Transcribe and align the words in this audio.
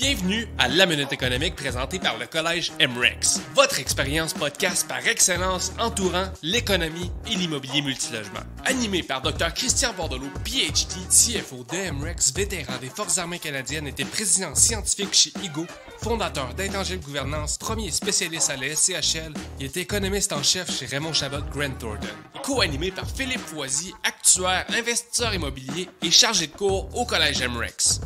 Bienvenue 0.00 0.48
à 0.56 0.66
La 0.66 0.86
Minute 0.86 1.12
économique 1.12 1.56
présentée 1.56 1.98
par 1.98 2.16
le 2.16 2.26
Collège 2.26 2.72
MREX, 2.80 3.42
votre 3.54 3.80
expérience 3.80 4.32
podcast 4.32 4.88
par 4.88 5.06
excellence 5.06 5.72
entourant 5.78 6.24
l'économie 6.42 7.12
et 7.30 7.34
l'immobilier 7.34 7.82
multilogement. 7.82 8.40
Animé 8.64 9.02
par 9.02 9.20
Dr 9.20 9.52
Christian 9.52 9.92
Bordelot, 9.92 10.30
PhD, 10.42 10.96
CFO 11.10 11.64
de 11.64 11.90
MREX, 11.90 12.32
vétéran 12.34 12.78
des 12.80 12.88
Forces 12.88 13.18
armées 13.18 13.38
canadiennes, 13.38 13.88
était 13.88 14.06
président 14.06 14.54
scientifique 14.54 15.12
chez 15.12 15.32
IGO, 15.42 15.66
fondateur 16.02 16.54
d'Intangible 16.54 17.04
Gouvernance, 17.04 17.58
premier 17.58 17.90
spécialiste 17.90 18.48
à 18.48 18.56
la 18.56 18.74
SCHL, 18.74 19.34
il 19.58 19.66
est 19.66 19.76
économiste 19.76 20.32
en 20.32 20.42
chef 20.42 20.70
chez 20.74 20.86
Raymond 20.86 21.12
Chabot 21.12 21.42
Grant 21.52 21.74
Thornton. 21.78 22.08
Co-animé 22.42 22.90
par 22.90 23.06
Philippe 23.06 23.46
Foisy, 23.46 23.92
actuaire, 24.02 24.64
investisseur 24.74 25.34
immobilier 25.34 25.90
et 26.02 26.10
chargé 26.10 26.46
de 26.46 26.52
cours 26.52 26.88
au 26.96 27.04
Collège 27.04 27.42
MREX. 27.42 28.00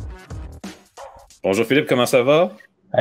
Bonjour 1.45 1.63
Philippe, 1.67 1.85
comment 1.87 2.07
ça 2.07 2.23
va? 2.23 2.53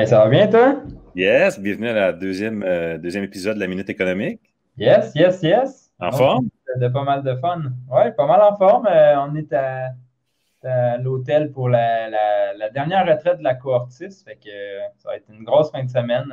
ça 0.04 0.18
va 0.18 0.28
bien, 0.28 0.46
toi? 0.46 0.82
Yes, 1.16 1.58
bienvenue 1.58 1.88
à 1.88 1.94
la 1.94 2.12
deuxième, 2.12 2.62
euh, 2.62 2.98
deuxième 2.98 3.24
épisode 3.24 3.54
de 3.54 3.60
la 3.60 3.66
Minute 3.66 3.88
économique. 3.88 4.38
Yes, 4.76 5.12
yes, 5.14 5.42
yes. 5.42 5.90
En 5.98 6.12
forme? 6.12 6.48
De 6.78 6.88
pas 6.88 7.04
mal 7.04 7.22
de 7.22 7.34
fun. 7.36 7.62
Oui, 7.90 8.02
pas 8.14 8.26
mal 8.26 8.42
en 8.42 8.54
forme. 8.54 8.86
Euh, 8.86 9.14
on 9.16 9.34
est 9.34 9.50
à, 9.54 10.98
l'hôtel 10.98 11.52
pour 11.52 11.70
la, 11.70 12.10
dernière 12.74 13.06
retraite 13.06 13.38
de 13.38 13.44
la 13.44 13.54
cohorte 13.54 13.92
6. 13.92 14.24
Fait 14.24 14.34
que 14.34 14.50
euh, 14.50 14.80
ça 14.98 15.08
va 15.08 15.16
être 15.16 15.30
une 15.30 15.42
grosse 15.42 15.70
fin 15.70 15.82
de 15.82 15.88
semaine. 15.88 16.26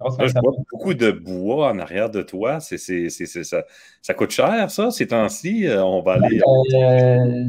je 0.00 0.32
vois 0.40 0.54
beaucoup 0.70 0.94
de 0.94 1.10
bois 1.10 1.72
en 1.72 1.80
arrière 1.80 2.08
de 2.08 2.22
toi. 2.22 2.60
C'est, 2.60 2.78
ça, 2.78 3.64
ça 4.00 4.14
coûte 4.14 4.30
cher, 4.30 4.70
ça, 4.70 4.92
ces 4.92 5.08
temps-ci. 5.08 5.66
On 5.76 6.02
va 6.02 6.12
aller. 6.12 6.40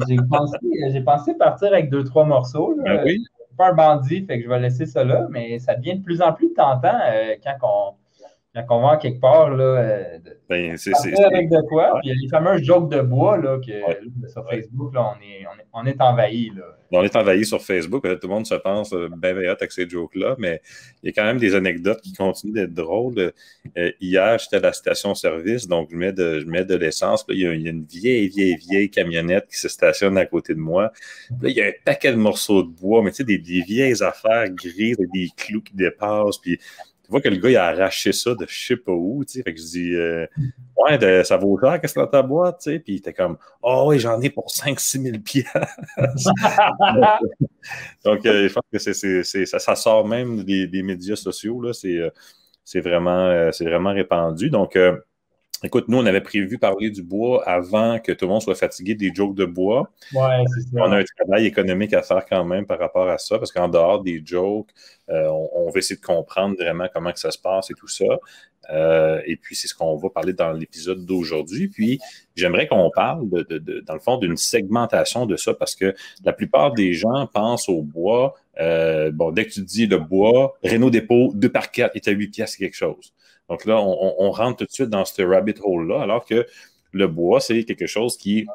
j'ai, 0.07 0.17
pensé, 0.27 0.57
pensé, 1.05 1.35
partir 1.35 1.67
avec 1.67 1.91
deux, 1.91 2.03
trois 2.03 2.25
morceaux. 2.25 2.75
Ben 2.83 3.03
oui 3.05 3.23
pas 3.57 3.69
un 3.69 3.73
bandit, 3.73 4.25
fait 4.25 4.37
que 4.37 4.43
je 4.43 4.49
vais 4.49 4.59
laisser 4.59 4.85
ça 4.85 5.03
là, 5.03 5.27
mais 5.29 5.59
ça 5.59 5.75
devient 5.75 5.97
de 5.97 6.03
plus 6.03 6.21
en 6.21 6.33
plus 6.33 6.53
tentant 6.53 6.99
euh, 7.05 7.35
quand 7.43 7.57
on, 7.63 7.93
on 8.69 8.81
va 8.81 8.97
quelque 8.97 9.19
part, 9.19 9.49
là, 9.49 9.63
euh, 9.63 10.19
ben, 10.47 10.77
c'est, 10.77 10.91
avec 11.23 11.49
de 11.49 11.67
quoi? 11.67 11.99
Puis 12.01 12.09
il 12.09 12.09
y 12.09 12.11
a 12.11 12.21
les 12.21 12.29
fameux 12.29 12.61
jokes 12.61 12.91
de 12.91 13.01
bois 13.01 13.37
là, 13.37 13.57
que, 13.57 14.29
sur 14.29 14.47
Facebook, 14.47 14.93
là, 14.93 15.15
on, 15.15 15.23
est, 15.23 15.45
on, 15.73 15.85
est, 15.85 15.99
envahi. 15.99 16.51
Là. 16.55 16.63
On 16.91 17.03
est 17.03 17.15
envahi 17.15 17.45
sur 17.45 17.61
Facebook. 17.63 18.03
Tout 18.03 18.27
le 18.27 18.27
monde 18.27 18.45
se 18.45 18.53
pense 18.53 18.93
euh, 18.93 19.09
bien 19.17 19.35
avec 19.37 19.71
ces 19.71 19.89
jokes-là, 19.89 20.35
mais 20.37 20.61
il 21.01 21.07
y 21.07 21.09
a 21.09 21.13
quand 21.13 21.25
même 21.25 21.39
des 21.39 21.55
anecdotes 21.55 22.01
qui 22.01 22.13
continuent 22.13 22.53
d'être 22.53 22.73
drôles. 22.73 23.33
Euh, 23.77 23.91
hier, 23.99 24.37
j'étais 24.37 24.57
à 24.57 24.59
la 24.59 24.73
station-service, 24.73 25.67
donc 25.67 25.89
je 25.91 25.95
mets 25.95 26.13
de, 26.13 26.41
je 26.41 26.45
mets 26.45 26.65
de 26.65 26.75
l'essence. 26.75 27.25
Il, 27.29 27.39
y, 27.39 27.47
a 27.47 27.51
une 27.51 27.85
vieille, 27.85 28.27
vieille, 28.27 28.57
vieille 28.57 28.89
camionnette 28.91 29.47
qui 29.47 29.57
se 29.57 29.67
stationne 29.67 30.17
à 30.17 30.27
côté 30.27 30.53
de 30.53 30.59
moi. 30.59 30.91
Là, 31.41 31.49
il 31.49 31.55
y 31.55 31.61
a 31.61 31.65
un 31.65 31.73
paquet 31.83 32.11
de 32.11 32.17
morceaux 32.17 32.61
de 32.61 32.69
bois, 32.69 33.01
mais 33.01 33.09
tu 33.09 33.17
sais, 33.17 33.23
des, 33.23 33.39
des 33.39 33.61
vieilles 33.61 34.03
affaires 34.03 34.47
grises 34.51 34.97
des 35.11 35.29
clous 35.35 35.61
qui 35.61 35.75
dépassent. 35.75 36.37
Puis 36.37 36.59
tu 37.03 37.11
vois 37.11 37.19
que 37.19 37.27
le 37.27 37.35
gars, 37.35 37.49
il 37.49 37.57
a 37.57 37.65
arraché 37.65 38.13
ça 38.13 38.33
de 38.33 38.45
je 38.47 38.67
sais 38.67 38.77
pas 38.77 38.93
où, 38.93 39.25
tu 39.25 39.33
sais. 39.33 39.43
Fait 39.43 39.53
que 39.53 39.59
je 39.59 39.65
dis, 39.65 39.93
euh, 39.93 40.25
ouais, 40.77 41.23
ça 41.25 41.35
vaut 41.35 41.59
cher, 41.59 41.81
qu'est-ce 41.81 41.93
que 41.93 41.99
dans 41.99 42.07
ta 42.07 42.21
boîte, 42.21 42.61
tu 42.61 42.71
sais. 42.71 42.79
Puis 42.79 42.93
il 42.93 42.97
était 42.97 43.13
comme, 43.13 43.37
oh 43.61 43.85
oui, 43.87 43.99
j'en 43.99 44.21
ai 44.21 44.29
pour 44.29 44.47
5-6 44.47 45.01
000 45.01 45.17
piastres. 45.19 45.59
Donc, 48.05 48.25
euh, 48.25 48.47
je 48.47 48.53
pense 48.53 48.63
que 48.71 48.79
c'est, 48.79 49.45
ça, 49.45 49.59
ça, 49.59 49.75
sort 49.75 50.07
même 50.07 50.43
des, 50.43 50.67
des 50.67 50.81
médias 50.81 51.17
sociaux, 51.17 51.61
là. 51.61 51.73
C'est, 51.73 51.97
euh, 51.97 52.09
c'est 52.63 52.79
vraiment, 52.79 53.51
c'est 53.51 53.65
vraiment 53.65 53.93
répandu. 53.93 54.49
Donc, 54.49 54.77
Écoute, 55.65 55.85
nous, 55.87 55.97
on 55.97 56.05
avait 56.05 56.21
prévu 56.21 56.57
parler 56.57 56.89
du 56.89 57.01
bois 57.01 57.47
avant 57.47 57.97
que 57.97 58.11
tout 58.11 58.25
le 58.25 58.31
monde 58.31 58.41
soit 58.41 58.55
fatigué 58.55 58.95
des 58.95 59.13
jokes 59.13 59.33
de 59.33 59.45
bois. 59.45 59.89
Ouais, 60.13 60.43
c'est 60.53 60.61
ça. 60.61 60.83
On 60.83 60.91
a 60.91 60.97
un 60.97 61.03
travail 61.17 61.45
économique 61.45 61.93
à 61.93 62.01
faire 62.01 62.25
quand 62.25 62.43
même 62.43 62.65
par 62.65 62.79
rapport 62.79 63.07
à 63.07 63.17
ça, 63.17 63.37
parce 63.37 63.51
qu'en 63.53 63.69
dehors 63.69 64.03
des 64.03 64.21
jokes, 64.25 64.69
euh, 65.09 65.29
on, 65.29 65.69
veut 65.69 65.77
essayer 65.77 65.95
de 65.95 66.05
comprendre 66.05 66.55
vraiment 66.59 66.87
comment 66.93 67.13
que 67.13 67.19
ça 67.19 67.31
se 67.31 67.37
passe 67.37 67.71
et 67.71 67.75
tout 67.75 67.87
ça. 67.87 68.03
Euh, 68.71 69.21
et 69.25 69.37
puis, 69.37 69.55
c'est 69.55 69.69
ce 69.69 69.73
qu'on 69.73 69.95
va 69.95 70.09
parler 70.09 70.33
dans 70.33 70.51
l'épisode 70.51 71.05
d'aujourd'hui. 71.05 71.69
Puis, 71.69 71.97
j'aimerais 72.35 72.67
qu'on 72.67 72.91
parle, 72.93 73.29
de, 73.29 73.79
dans 73.87 73.93
le 73.93 73.99
fond, 74.01 74.17
d'une 74.17 74.35
segmentation 74.35 75.25
de 75.25 75.37
ça, 75.37 75.53
parce 75.53 75.75
que 75.75 75.95
la 76.25 76.33
plupart 76.33 76.73
des 76.73 76.93
gens 76.93 77.25
pensent 77.27 77.69
au 77.69 77.81
bois. 77.81 78.35
Euh, 78.59 79.11
bon, 79.11 79.31
dès 79.31 79.45
que 79.45 79.51
tu 79.51 79.61
dis 79.61 79.85
le 79.87 79.97
bois, 79.97 80.57
Renault 80.61 80.89
Dépôt, 80.89 81.31
2 81.35 81.49
par 81.49 81.71
4 81.71 81.95
est 81.95 82.07
à 82.09 82.11
8 82.11 82.27
piastres 82.27 82.57
quelque 82.57 82.75
chose. 82.75 83.13
Donc 83.49 83.65
là, 83.65 83.81
on, 83.81 84.31
rentre 84.31 84.59
tout 84.59 84.65
de 84.65 84.71
suite 84.71 84.89
dans 84.89 85.05
ce 85.05 85.21
rabbit 85.21 85.55
hole-là, 85.61 86.01
alors 86.01 86.25
que 86.25 86.45
le 86.91 87.07
bois, 87.07 87.41
c'est 87.41 87.65
quelque 87.65 87.87
chose 87.87 88.17
qui, 88.17 88.45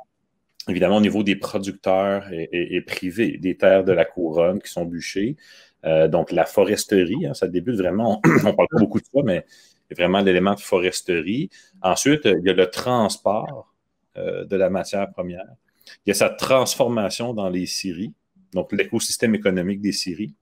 évidemment, 0.69 0.97
au 0.97 1.01
niveau 1.01 1.23
des 1.23 1.37
producteurs 1.37 2.27
est, 2.33 2.81
privé, 2.87 3.37
des 3.39 3.57
terres 3.57 3.85
de 3.85 3.93
la 3.93 4.05
couronne 4.05 4.61
qui 4.61 4.71
sont 4.71 4.87
bûchées. 4.87 5.37
Euh, 5.85 6.09
donc, 6.09 6.33
la 6.33 6.47
foresterie, 6.47 7.27
hein, 7.27 7.35
ça 7.35 7.49
débute 7.49 7.77
vraiment, 7.77 8.21
on 8.45 8.55
parle 8.55 8.69
pas 8.71 8.79
beaucoup 8.79 9.01
de 9.01 9.05
ça, 9.05 9.21
mais 9.25 9.45
vraiment 9.91 10.21
l'élément 10.21 10.55
de 10.55 10.61
foresterie. 10.61 11.51
Ensuite, 11.83 12.23
il 12.25 12.45
y 12.45 12.51
a 12.51 12.55
le 12.55 12.69
transport 12.69 13.75
euh, 14.17 14.45
de 14.45 14.57
la 14.57 14.71
matière 14.71 15.11
première. 15.13 15.47
Il 16.07 16.09
y 16.09 16.13
a 16.13 16.15
sa 16.15 16.31
transformation 16.31 17.35
dans 17.35 17.49
les 17.49 17.67
scieries, 17.67 18.15
donc 18.53 18.73
l'écosystème 18.73 19.35
économique 19.35 19.81
des 19.81 19.93
scieries. 19.93 20.35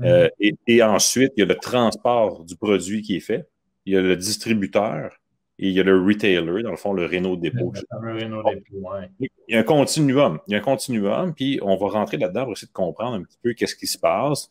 Euh, 0.00 0.28
et, 0.38 0.54
et, 0.66 0.82
ensuite, 0.82 1.32
il 1.36 1.40
y 1.40 1.42
a 1.42 1.46
le 1.46 1.56
transport 1.56 2.44
du 2.44 2.56
produit 2.56 3.02
qui 3.02 3.16
est 3.16 3.20
fait 3.20 3.48
il 3.88 3.92
y 3.92 3.96
a 3.96 4.02
le 4.02 4.16
distributeur 4.16 5.12
et 5.58 5.68
il 5.68 5.72
y 5.72 5.80
a 5.80 5.82
le 5.82 5.98
retailer, 6.00 6.62
dans 6.62 6.70
le 6.70 6.76
fond, 6.76 6.92
le 6.92 7.06
Renault 7.06 7.36
Dépôt. 7.36 7.72
Il 7.74 9.38
y 9.48 9.56
a 9.56 9.60
un 9.60 9.62
continuum. 9.62 10.38
Il 10.46 10.52
y 10.52 10.54
a 10.54 10.58
un 10.58 10.62
continuum, 10.62 11.34
puis 11.34 11.58
on 11.62 11.76
va 11.76 11.88
rentrer 11.88 12.18
là-dedans 12.18 12.44
pour 12.44 12.52
essayer 12.52 12.68
de 12.68 12.72
comprendre 12.72 13.16
un 13.16 13.22
petit 13.22 13.38
peu 13.42 13.54
qu'est-ce 13.54 13.74
qui 13.74 13.86
se 13.86 13.98
passe. 13.98 14.48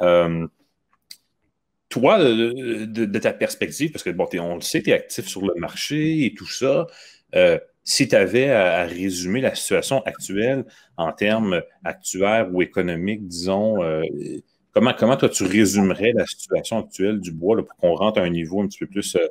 Euh, 0.00 0.48
toi, 1.90 2.18
de, 2.18 3.18
ta 3.18 3.32
perspective, 3.32 3.92
parce 3.92 4.02
que 4.02 4.10
bon, 4.10 4.26
on 4.40 4.56
le 4.56 4.60
sait, 4.62 4.82
tu 4.82 4.90
es 4.90 4.94
actif 4.94 5.26
sur 5.26 5.42
le 5.42 5.54
marché 5.60 6.24
et 6.24 6.34
tout 6.34 6.48
ça. 6.48 6.86
Euh, 7.34 7.58
si 7.84 8.08
tu 8.08 8.16
avais 8.16 8.50
à, 8.50 8.84
résumer 8.84 9.40
la 9.42 9.54
situation 9.54 10.02
actuelle 10.02 10.64
en 10.96 11.12
termes 11.12 11.62
actuaires 11.84 12.48
ou 12.52 12.62
économiques, 12.62 13.26
disons, 13.28 13.82
euh, 13.82 14.02
Comment, 14.98 15.16
toi, 15.16 15.28
tu 15.28 15.44
résumerais 15.44 16.12
la 16.14 16.26
situation 16.26 16.78
actuelle 16.78 17.20
du 17.20 17.32
bois 17.32 17.56
pour 17.56 17.76
qu'on 17.76 17.94
rentre 17.94 18.20
à 18.20 18.22
un 18.22 18.30
niveau 18.30 18.62
un 18.62 18.66
petit 18.66 18.78
peu 18.78 18.86
plus, 18.86 19.16
euh, 19.16 19.26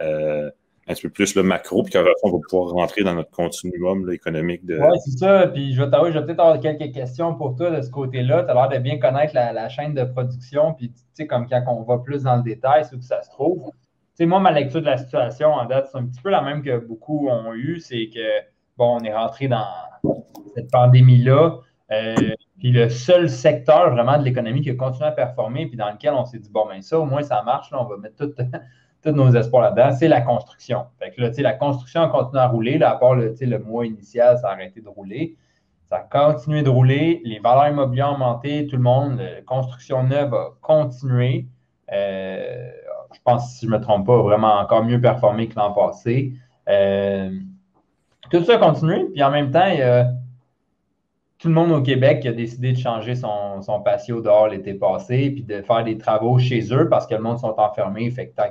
euh, 0.00 0.50
un 0.86 0.94
petit 0.94 1.02
peu 1.02 1.10
plus 1.10 1.34
le 1.34 1.42
macro, 1.42 1.82
puis 1.82 1.92
qu'on 1.92 2.30
va 2.30 2.38
pouvoir 2.48 2.70
rentrer 2.70 3.02
dans 3.02 3.14
notre 3.14 3.30
continuum 3.30 4.10
économique 4.10 4.64
de. 4.64 4.78
Oui, 4.78 4.98
c'est 5.04 5.18
ça. 5.18 5.46
Puis 5.48 5.74
je 5.74 5.82
vais 5.82 5.90
je 6.12 6.18
vais 6.18 6.24
peut-être 6.24 6.40
avoir 6.40 6.60
quelques 6.60 6.92
questions 6.92 7.34
pour 7.34 7.54
toi 7.56 7.70
de 7.70 7.82
ce 7.82 7.90
côté-là. 7.90 8.44
Tu 8.44 8.50
as 8.50 8.54
l'air 8.54 8.68
de 8.68 8.78
bien 8.78 8.98
connaître 8.98 9.34
la, 9.34 9.68
chaîne 9.68 9.94
de 9.94 10.04
production, 10.04 10.74
puis 10.74 10.90
tu 10.90 11.00
sais, 11.12 11.26
comme 11.26 11.46
quand 11.48 11.62
on 11.68 11.82
va 11.82 11.98
plus 11.98 12.22
dans 12.22 12.36
le 12.36 12.42
détail, 12.42 12.84
c'est 12.84 12.96
où 12.96 12.98
que 12.98 13.04
ça 13.04 13.22
se 13.22 13.30
trouve. 13.30 13.70
Tu 14.18 14.26
moi, 14.26 14.40
ma 14.40 14.50
lecture 14.50 14.80
de 14.80 14.86
la 14.86 14.96
situation 14.96 15.48
en 15.52 15.64
date, 15.66 15.88
c'est 15.92 15.98
un 15.98 16.06
petit 16.06 16.20
peu 16.20 16.30
la 16.30 16.42
même 16.42 16.62
que 16.62 16.78
beaucoup 16.78 17.28
ont 17.28 17.54
eu. 17.54 17.78
C'est 17.78 18.08
que, 18.12 18.40
bon, 18.76 18.98
on 19.00 19.04
est 19.04 19.14
rentré 19.14 19.46
dans 19.46 19.66
cette 20.56 20.70
pandémie-là. 20.72 21.60
Euh, 21.90 22.14
puis 22.58 22.72
le 22.72 22.88
seul 22.88 23.30
secteur 23.30 23.90
vraiment 23.92 24.18
de 24.18 24.24
l'économie 24.24 24.60
qui 24.60 24.70
a 24.70 24.74
continué 24.74 25.06
à 25.06 25.12
performer, 25.12 25.66
puis 25.66 25.76
dans 25.76 25.90
lequel 25.90 26.12
on 26.14 26.24
s'est 26.24 26.38
dit, 26.38 26.50
bon, 26.50 26.66
ben 26.66 26.82
ça, 26.82 26.98
au 26.98 27.04
moins 27.04 27.22
ça 27.22 27.42
marche, 27.42 27.70
là, 27.70 27.80
on 27.80 27.84
va 27.84 27.96
mettre 27.96 28.26
tous 29.02 29.12
nos 29.12 29.34
espoirs 29.34 29.62
là-dedans, 29.62 29.96
c'est 29.96 30.08
la 30.08 30.20
construction. 30.20 30.86
Fait 30.98 31.10
que 31.10 31.20
là, 31.20 31.30
la 31.38 31.54
construction 31.54 32.02
a 32.02 32.08
continué 32.08 32.40
à 32.40 32.48
rouler, 32.48 32.78
là, 32.78 32.90
à 32.90 32.96
part 32.96 33.14
le, 33.14 33.58
mois 33.60 33.86
initial, 33.86 34.38
ça 34.38 34.48
a 34.48 34.52
arrêté 34.52 34.80
de 34.80 34.88
rouler. 34.88 35.36
Ça 35.88 35.96
a 35.96 36.00
continué 36.00 36.62
de 36.62 36.68
rouler, 36.68 37.22
les 37.24 37.38
valeurs 37.38 37.68
immobilières 37.68 38.12
ont 38.12 38.18
monté, 38.18 38.66
tout 38.66 38.76
le 38.76 38.82
monde, 38.82 39.18
la 39.18 39.40
construction 39.42 40.02
neuve 40.02 40.34
a 40.34 40.50
continué. 40.60 41.46
Euh, 41.92 42.70
je 43.14 43.18
pense, 43.24 43.54
si 43.54 43.64
je 43.64 43.70
ne 43.70 43.78
me 43.78 43.82
trompe 43.82 44.06
pas, 44.06 44.20
vraiment 44.20 44.58
encore 44.58 44.84
mieux 44.84 45.00
performé 45.00 45.48
que 45.48 45.56
l'an 45.56 45.72
passé. 45.72 46.34
Euh, 46.68 47.30
tout 48.30 48.44
ça 48.44 48.56
a 48.56 48.58
continué, 48.58 49.06
puis 49.14 49.22
en 49.22 49.30
même 49.30 49.50
temps, 49.50 49.66
il 49.66 49.78
y 49.78 49.82
a 49.82 50.10
tout 51.38 51.48
le 51.48 51.54
monde 51.54 51.70
au 51.70 51.82
Québec 51.82 52.26
a 52.26 52.32
décidé 52.32 52.72
de 52.72 52.78
changer 52.78 53.14
son, 53.14 53.82
patio 53.84 54.20
dehors 54.20 54.48
l'été 54.48 54.74
passé, 54.74 55.30
puis 55.30 55.44
de 55.44 55.62
faire 55.62 55.84
des 55.84 55.96
travaux 55.96 56.38
chez 56.38 56.72
eux 56.74 56.88
parce 56.88 57.06
que 57.06 57.14
le 57.14 57.20
monde 57.20 57.38
sont 57.38 57.54
enfermés. 57.58 58.10
Fait 58.10 58.28
que 58.28 58.34
tant 58.34 58.50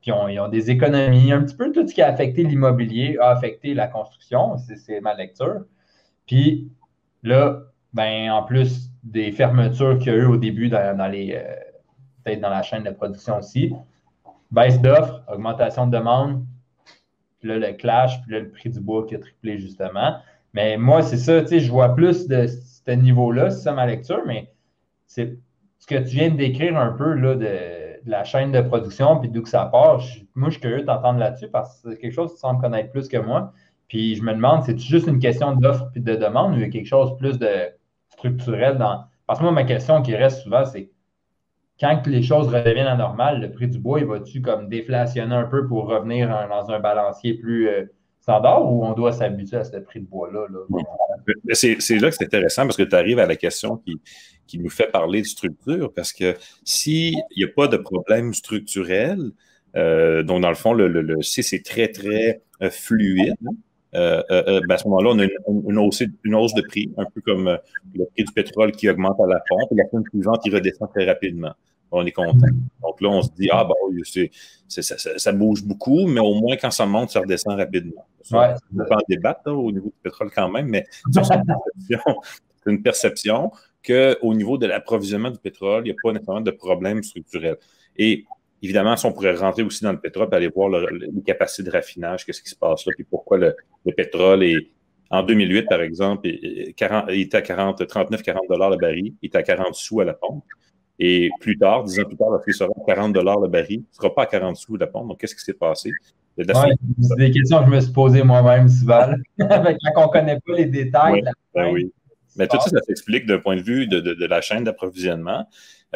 puis 0.00 0.12
ils 0.30 0.40
ont 0.40 0.48
des 0.48 0.70
économies. 0.70 1.32
Un 1.32 1.42
petit 1.42 1.56
peu 1.56 1.70
tout 1.72 1.86
ce 1.86 1.94
qui 1.94 2.02
a 2.02 2.08
affecté 2.08 2.42
l'immobilier 2.42 3.16
a 3.20 3.30
affecté 3.30 3.72
la 3.72 3.86
construction. 3.86 4.56
C'est 4.58 5.00
ma 5.00 5.14
lecture. 5.14 5.64
Puis 6.26 6.70
là, 7.22 7.60
ben, 7.92 8.30
en 8.30 8.42
plus 8.42 8.90
des 9.04 9.32
fermetures 9.32 9.98
qu'il 9.98 10.12
y 10.12 10.14
a 10.14 10.18
eu 10.18 10.24
au 10.24 10.36
début 10.36 10.68
dans, 10.68 11.10
les. 11.10 11.34
Euh, 11.34 11.54
peut-être 12.24 12.40
dans 12.40 12.50
la 12.50 12.62
chaîne 12.62 12.84
de 12.84 12.90
production 12.90 13.38
aussi. 13.38 13.72
Baisse 14.50 14.80
d'offres, 14.80 15.22
augmentation 15.28 15.86
de 15.86 15.96
demande, 15.96 16.44
puis 17.40 17.48
là, 17.48 17.58
le 17.58 17.72
clash, 17.72 18.20
puis 18.22 18.32
là, 18.32 18.40
le 18.40 18.50
prix 18.50 18.70
du 18.70 18.80
bois 18.80 19.06
qui 19.06 19.14
a 19.14 19.18
triplé 19.18 19.58
justement. 19.58 20.16
Mais 20.54 20.76
moi, 20.76 21.02
c'est 21.02 21.16
ça, 21.16 21.40
tu 21.42 21.48
sais, 21.48 21.60
je 21.60 21.70
vois 21.70 21.94
plus 21.94 22.28
de 22.28 22.46
ce 22.46 22.90
niveau-là, 22.90 23.50
c'est 23.50 23.62
ça 23.62 23.72
ma 23.72 23.86
lecture, 23.86 24.22
mais 24.26 24.52
c'est 25.06 25.38
ce 25.78 25.86
que 25.86 25.96
tu 25.96 26.16
viens 26.16 26.30
de 26.30 26.36
décrire 26.36 26.76
un 26.76 26.92
peu 26.92 27.14
là, 27.14 27.34
de, 27.34 27.48
la 28.04 28.24
chaîne 28.24 28.52
de 28.52 28.60
production 28.60 29.18
puis 29.18 29.28
d'où 29.28 29.42
que 29.42 29.48
ça 29.48 29.66
part. 29.66 30.00
moi, 30.34 30.48
je 30.48 30.54
suis 30.54 30.60
curieux 30.60 30.80
de 30.80 30.86
t'entendre 30.86 31.18
là-dessus 31.18 31.48
parce 31.48 31.82
que 31.82 31.90
c'est 31.90 31.98
quelque 31.98 32.12
chose 32.12 32.30
que 32.30 32.34
tu 32.34 32.40
sembles 32.40 32.60
connaître 32.60 32.90
plus 32.90 33.08
que 33.08 33.16
moi. 33.16 33.52
Puis 33.88 34.16
je 34.16 34.22
me 34.22 34.32
demande, 34.32 34.62
c'est 34.64 34.78
juste 34.78 35.06
une 35.06 35.18
question 35.18 35.54
d'offre 35.54 35.90
puis 35.92 36.00
de 36.00 36.14
demande 36.14 36.54
ou 36.54 36.60
il 36.60 36.70
quelque 36.70 36.86
chose 36.86 37.16
plus 37.18 37.38
de 37.38 37.68
structurel 38.08 38.78
dans. 38.78 39.04
Parce 39.26 39.38
que 39.38 39.44
moi, 39.44 39.52
ma 39.52 39.64
question 39.64 40.02
qui 40.02 40.14
reste 40.14 40.42
souvent, 40.42 40.64
c'est 40.64 40.90
quand 41.80 42.06
les 42.06 42.22
choses 42.22 42.48
redeviennent 42.48 42.86
à 42.86 42.96
normal, 42.96 43.40
le 43.40 43.50
prix 43.50 43.68
du 43.68 43.78
bois, 43.78 44.00
il 44.00 44.06
va-tu 44.06 44.40
comme 44.40 44.68
déflationner 44.68 45.34
un 45.34 45.44
peu 45.44 45.66
pour 45.66 45.88
revenir 45.88 46.28
dans 46.48 46.70
un 46.70 46.80
balancier 46.80 47.34
plus 47.34 47.68
euh, 47.68 47.84
standard 48.22 48.72
ou 48.72 48.84
on 48.84 48.92
doit 48.92 49.12
s'habituer 49.12 49.58
à 49.58 49.64
ce 49.64 49.76
prix 49.78 50.00
de 50.00 50.06
bois-là? 50.06 50.46
C'est 51.52 51.98
là 51.98 52.08
que 52.08 52.16
c'est 52.16 52.24
intéressant 52.24 52.62
parce 52.62 52.76
que 52.76 52.84
tu 52.84 52.94
arrives 52.94 53.18
à 53.18 53.26
la 53.26 53.36
question 53.36 53.76
qui, 53.78 54.00
qui 54.46 54.58
nous 54.58 54.70
fait 54.70 54.90
parler 54.90 55.22
de 55.22 55.26
structure 55.26 55.92
parce 55.92 56.12
que 56.12 56.36
s'il 56.64 57.14
n'y 57.36 57.44
a 57.44 57.48
pas 57.54 57.66
de 57.66 57.76
problème 57.76 58.32
structurel, 58.32 59.32
euh, 59.76 60.22
donc 60.22 60.42
dans 60.42 60.48
le 60.48 60.54
fond, 60.54 60.72
le, 60.72 60.88
le, 60.88 61.22
si 61.22 61.42
c'est 61.42 61.62
très, 61.62 61.88
très 61.88 62.42
euh, 62.62 62.70
fluide, 62.70 63.34
euh, 63.94 64.22
ben 64.66 64.74
à 64.74 64.78
ce 64.78 64.86
moment-là, 64.88 65.10
on 65.10 65.18
a 65.18 65.24
une, 65.68 65.78
hausse, 65.78 66.02
une, 66.24 66.34
hausse, 66.34 66.54
de 66.54 66.62
prix, 66.62 66.92
un 66.96 67.04
peu 67.04 67.20
comme 67.22 67.58
le 67.94 68.04
prix 68.06 68.24
du 68.24 68.32
pétrole 68.32 68.72
qui 68.72 68.88
augmente 68.88 69.20
à 69.20 69.26
la 69.26 69.42
pompe, 69.48 69.70
et 69.72 69.74
la 69.74 69.88
semaine 69.88 70.04
suivante, 70.10 70.40
il 70.46 70.54
redescend 70.54 70.88
très 70.90 71.04
rapidement. 71.04 71.52
On 71.92 72.06
est 72.06 72.12
content. 72.12 72.46
Donc 72.82 73.00
là, 73.00 73.08
on 73.10 73.22
se 73.22 73.30
dit, 73.38 73.48
ah, 73.52 73.64
bon, 73.64 73.74
ça, 74.66 74.82
ça, 74.82 75.32
bouge 75.32 75.62
beaucoup, 75.62 76.06
mais 76.06 76.20
au 76.20 76.34
moins, 76.34 76.56
quand 76.56 76.70
ça 76.70 76.86
monte, 76.86 77.10
ça 77.10 77.20
redescend 77.20 77.58
rapidement. 77.58 78.06
Ça, 78.22 78.56
on 78.72 78.76
peut 78.78 78.94
en 78.94 79.00
débattre 79.08 79.48
au 79.48 79.70
niveau 79.70 79.88
du 79.88 79.94
pétrole 80.02 80.30
quand 80.34 80.48
même, 80.48 80.68
mais 80.68 80.84
c'est 81.12 82.70
une 82.70 82.82
perception 82.82 83.50
qu'au 83.86 84.34
niveau 84.34 84.58
de 84.58 84.66
l'approvisionnement 84.66 85.30
du 85.30 85.38
pétrole, 85.38 85.82
il 85.86 85.90
n'y 85.92 85.98
a 85.98 86.00
pas 86.02 86.12
nécessairement 86.12 86.40
de 86.40 86.50
problème 86.50 87.02
structurel. 87.02 87.56
Et 87.96 88.24
évidemment, 88.62 88.96
si 88.96 89.06
on 89.06 89.12
pourrait 89.12 89.34
rentrer 89.34 89.62
aussi 89.62 89.82
dans 89.82 89.92
le 89.92 90.00
pétrole 90.00 90.28
et 90.32 90.34
aller 90.36 90.48
voir 90.48 90.70
les 90.70 91.22
capacités 91.26 91.64
de 91.64 91.70
raffinage, 91.70 92.24
qu'est-ce 92.24 92.42
qui 92.42 92.50
se 92.50 92.56
passe 92.56 92.86
là, 92.86 92.92
puis 92.94 93.04
pourquoi 93.04 93.38
le, 93.38 93.54
pétrole 93.96 94.44
est. 94.44 94.70
En 95.10 95.22
2008, 95.22 95.66
par 95.68 95.82
exemple, 95.82 96.26
il, 96.26 96.70
était 96.70 97.36
à 97.36 97.42
40, 97.42 97.86
39, 97.86 98.22
40 98.22 98.44
dollars 98.48 98.70
le 98.70 98.78
baril, 98.78 99.12
il 99.20 99.26
était 99.26 99.36
à 99.36 99.42
40 99.42 99.74
sous 99.74 100.00
à 100.00 100.06
la 100.06 100.14
pompe. 100.14 100.44
Et 101.04 101.30
plus 101.40 101.58
tard, 101.58 101.82
dix 101.82 101.98
ans 101.98 102.04
plus 102.04 102.16
tard, 102.16 102.30
lorsqu'il 102.30 102.54
sera 102.54 102.70
à 102.70 102.86
40 102.86 103.12
dollars 103.12 103.40
le 103.40 103.48
baril, 103.48 103.80
il 103.80 103.90
ne 103.90 103.96
sera 103.96 104.14
pas 104.14 104.22
à 104.22 104.26
40 104.26 104.56
sous 104.56 104.76
la 104.76 104.86
pompe. 104.86 105.08
Donc, 105.08 105.18
qu'est-ce 105.18 105.34
qui 105.34 105.42
s'est 105.42 105.52
passé? 105.52 105.90
c'est 106.38 106.46
des 107.18 107.30
questions 107.32 107.58
que 107.58 107.66
je 107.66 107.70
me 107.70 107.80
suis 107.80 107.92
posées 107.92 108.22
moi-même, 108.22 108.68
Sival. 108.68 109.20
Quand 109.36 109.48
on 109.96 110.06
ne 110.06 110.12
connaît 110.12 110.38
pas 110.38 110.52
les 110.54 110.66
détails. 110.66 111.24
Ben 111.52 111.72
oui. 111.72 111.92
Mais 112.36 112.46
tout 112.46 112.56
ça, 112.60 112.70
ça 112.70 112.80
s'explique 112.86 113.26
d'un 113.26 113.40
point 113.40 113.56
de 113.56 113.62
vue 113.62 113.88
de, 113.88 114.26
la 114.26 114.40
chaîne 114.40 114.62
d'approvisionnement. 114.62 115.44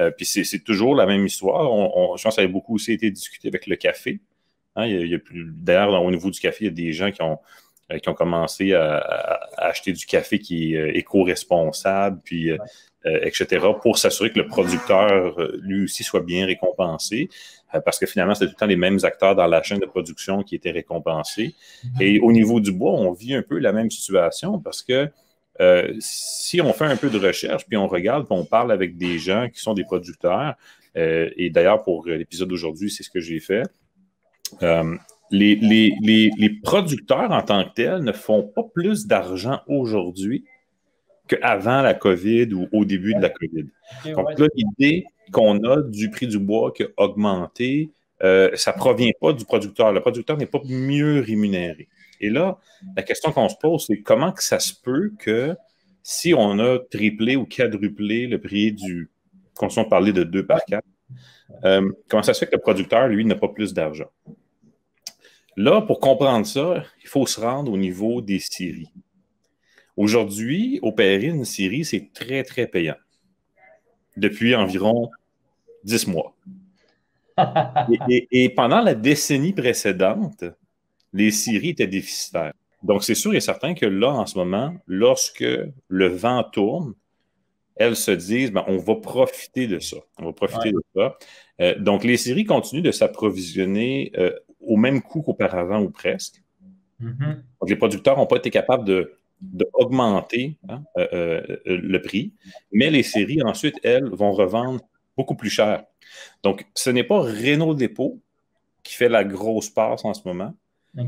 Euh, 0.00 0.10
puis 0.10 0.26
c'est 0.26 0.58
toujours 0.58 0.96
la 0.96 1.06
même 1.06 1.24
histoire. 1.24 1.62
je 1.62 2.22
pense 2.22 2.22
que 2.24 2.30
ça 2.30 2.42
a 2.42 2.48
beaucoup 2.48 2.74
aussi 2.74 2.92
été 2.92 3.08
discuté 3.08 3.46
avec 3.46 3.68
le 3.68 3.76
café. 3.76 4.20
Hein. 4.74 4.88
D'ailleurs, 5.32 6.02
au 6.02 6.10
niveau 6.10 6.32
du 6.32 6.40
café, 6.40 6.64
il 6.64 6.66
y 6.66 6.70
a 6.70 6.74
des 6.74 6.92
gens 6.92 7.12
qui 7.12 7.22
ont, 7.22 7.38
euh, 7.92 7.98
qui 7.98 8.08
ont 8.08 8.14
commencé 8.14 8.74
à, 8.74 8.98
acheter 9.56 9.92
du 9.92 10.04
café 10.04 10.40
qui 10.40 10.74
est 10.74 10.76
euh, 10.76 10.98
éco-responsable, 10.98 12.20
puis 12.24 12.50
etc., 13.22 13.66
pour 13.80 13.98
s'assurer 13.98 14.32
que 14.32 14.38
le 14.38 14.46
producteur, 14.46 15.38
lui 15.60 15.84
aussi, 15.84 16.02
soit 16.02 16.20
bien 16.20 16.46
récompensé. 16.46 17.28
parce 17.84 17.98
que 17.98 18.06
finalement, 18.06 18.34
c'était 18.34 18.46
tout 18.46 18.54
le 18.56 18.60
temps 18.60 18.66
les 18.66 18.76
mêmes 18.76 18.98
acteurs 19.02 19.36
dans 19.36 19.46
la 19.46 19.62
chaîne 19.62 19.78
de 19.78 19.86
production 19.86 20.42
qui 20.42 20.54
étaient 20.54 20.70
récompensés. 20.70 21.54
Mm-hmm. 21.84 22.02
Et 22.02 22.20
au 22.20 22.32
niveau 22.32 22.60
du 22.60 22.72
bois, 22.72 22.92
on 22.92 23.12
vit 23.12 23.34
un 23.34 23.42
peu 23.42 23.58
la 23.58 23.72
même 23.72 23.90
situation 23.90 24.58
parce 24.58 24.82
que 24.82 25.08
euh, 25.60 25.94
si 26.00 26.60
on 26.60 26.72
fait 26.72 26.84
un 26.84 26.96
peu 26.96 27.08
de 27.08 27.18
recherche, 27.18 27.66
puis 27.66 27.76
on 27.76 27.88
regarde, 27.88 28.26
puis 28.26 28.36
on 28.38 28.44
parle 28.44 28.72
avec 28.72 28.96
des 28.96 29.18
gens 29.18 29.48
qui 29.52 29.60
sont 29.60 29.74
des 29.74 29.84
producteurs, 29.84 30.54
euh, 30.96 31.30
et 31.36 31.50
d'ailleurs, 31.50 31.82
pour 31.82 32.06
l'épisode 32.06 32.48
d'aujourd'hui, 32.48 32.90
c'est 32.90 33.02
ce 33.02 33.10
que 33.10 33.20
j'ai 33.20 33.40
fait. 33.40 33.62
Euh, 34.62 34.96
les, 35.30 35.56
les, 35.56 36.50
producteurs 36.62 37.32
en 37.32 37.42
tant 37.42 37.64
que 37.64 37.74
tels 37.74 38.04
ne 38.04 38.12
font 38.12 38.44
pas 38.44 38.62
plus 38.74 39.06
d'argent 39.06 39.60
aujourd'hui 39.66 40.44
qu'avant 41.28 41.82
la 41.82 41.94
COVID 41.94 42.54
ou 42.54 42.68
au 42.72 42.84
début 42.84 43.14
de 43.14 43.20
la 43.20 43.30
COVID. 43.30 43.66
Donc 44.14 44.38
là, 44.38 44.46
l'idée 44.54 45.04
qu'on 45.32 45.62
a 45.64 45.82
du 45.82 46.10
prix 46.10 46.26
du 46.26 46.38
bois 46.38 46.72
qui 46.72 46.84
a 46.84 46.88
augmenté, 46.96 47.90
ça 48.20 48.72
ne 48.72 48.76
provient 48.76 49.12
pas 49.20 49.32
du 49.32 49.44
producteur. 49.44 49.92
Le 49.92 50.00
producteur 50.00 50.36
n'est 50.36 50.46
pas 50.46 50.60
mieux 50.64 51.20
rémunéré. 51.20 51.88
Et 52.20 52.30
là, 52.30 52.58
la 52.96 53.02
question 53.02 53.32
qu'on 53.32 53.48
se 53.48 53.56
pose, 53.56 53.86
c'est 53.86 54.00
comment 54.00 54.32
que 54.32 54.42
ça 54.42 54.58
se 54.58 54.72
peut 54.74 55.12
que 55.18 55.54
si 56.02 56.34
on 56.34 56.58
a 56.58 56.78
triplé 56.78 57.36
ou 57.36 57.46
quadruplé 57.46 58.26
le 58.26 58.40
prix 58.40 58.72
du, 58.72 59.10
qu'on 59.56 59.66
de 59.66 59.88
parler 59.88 60.12
de 60.12 60.22
2 60.22 60.46
par 60.46 60.64
4, 60.64 60.84
euh, 61.64 61.90
comment 62.08 62.22
ça 62.22 62.34
se 62.34 62.40
fait 62.40 62.46
que 62.46 62.56
le 62.56 62.60
producteur, 62.60 63.08
lui, 63.08 63.24
n'a 63.24 63.34
pas 63.34 63.48
plus 63.48 63.74
d'argent? 63.74 64.10
Là, 65.56 65.80
pour 65.80 66.00
comprendre 66.00 66.46
ça, 66.46 66.84
il 67.02 67.08
faut 67.08 67.26
se 67.26 67.40
rendre 67.40 67.72
au 67.72 67.76
niveau 67.76 68.20
des 68.20 68.38
scieries. 68.38 68.92
Aujourd'hui, 69.96 70.78
opérer 70.82 71.26
une 71.26 71.44
scierie, 71.44 71.84
c'est 71.84 72.10
très, 72.12 72.42
très 72.42 72.66
payant. 72.66 72.96
Depuis 74.16 74.54
environ 74.54 75.10
10 75.84 76.06
mois. 76.08 76.34
et, 78.08 78.48
pendant 78.50 78.80
la 78.80 78.94
décennie 78.94 79.52
précédente, 79.52 80.44
les 81.12 81.30
scieries 81.30 81.70
étaient 81.70 81.86
déficitaires. 81.86 82.52
Donc, 82.82 83.04
c'est 83.04 83.14
sûr 83.14 83.34
et 83.34 83.40
certain 83.40 83.74
que 83.74 83.86
là, 83.86 84.10
en 84.10 84.26
ce 84.26 84.38
moment, 84.38 84.74
lorsque 84.86 85.44
le 85.88 86.06
vent 86.06 86.44
tourne, 86.44 86.94
elles 87.74 87.96
se 87.96 88.10
disent, 88.10 88.52
ben, 88.52 88.64
on 88.68 88.78
va 88.78 88.96
profiter 88.96 89.66
de 89.66 89.78
ça. 89.78 89.96
On 90.18 90.26
va 90.26 90.32
profiter 90.32 90.72
de 90.72 90.82
ça. 90.94 91.16
Euh, 91.60 91.78
donc, 91.78 92.04
les 92.04 92.16
scieries 92.16 92.44
continuent 92.44 92.82
de 92.82 92.92
s'approvisionner 92.92 94.12
euh, 94.16 94.32
au 94.60 94.76
même 94.76 95.02
coût 95.02 95.22
qu'auparavant 95.22 95.80
ou 95.82 95.90
presque. 95.90 96.42
Mm-hmm. 97.02 97.34
Donc, 97.60 97.70
les 97.70 97.76
producteurs 97.76 98.16
n'ont 98.16 98.26
pas 98.26 98.36
été 98.36 98.50
capables 98.50 98.84
de, 98.84 99.12
augmenter 99.74 100.56
hein, 100.68 100.82
euh, 100.98 101.42
le 101.66 101.98
prix, 102.00 102.32
mais 102.72 102.90
les 102.90 103.02
séries, 103.02 103.42
ensuite, 103.42 103.76
elles, 103.82 104.08
vont 104.08 104.32
revendre 104.32 104.80
beaucoup 105.16 105.34
plus 105.34 105.50
cher. 105.50 105.84
Donc, 106.42 106.66
ce 106.74 106.90
n'est 106.90 107.04
pas 107.04 107.20
Renault 107.20 107.74
Dépôt 107.74 108.20
qui 108.82 108.94
fait 108.94 109.08
la 109.08 109.24
grosse 109.24 109.68
passe 109.68 110.04
en 110.04 110.14
ce 110.14 110.22
moment. 110.26 110.54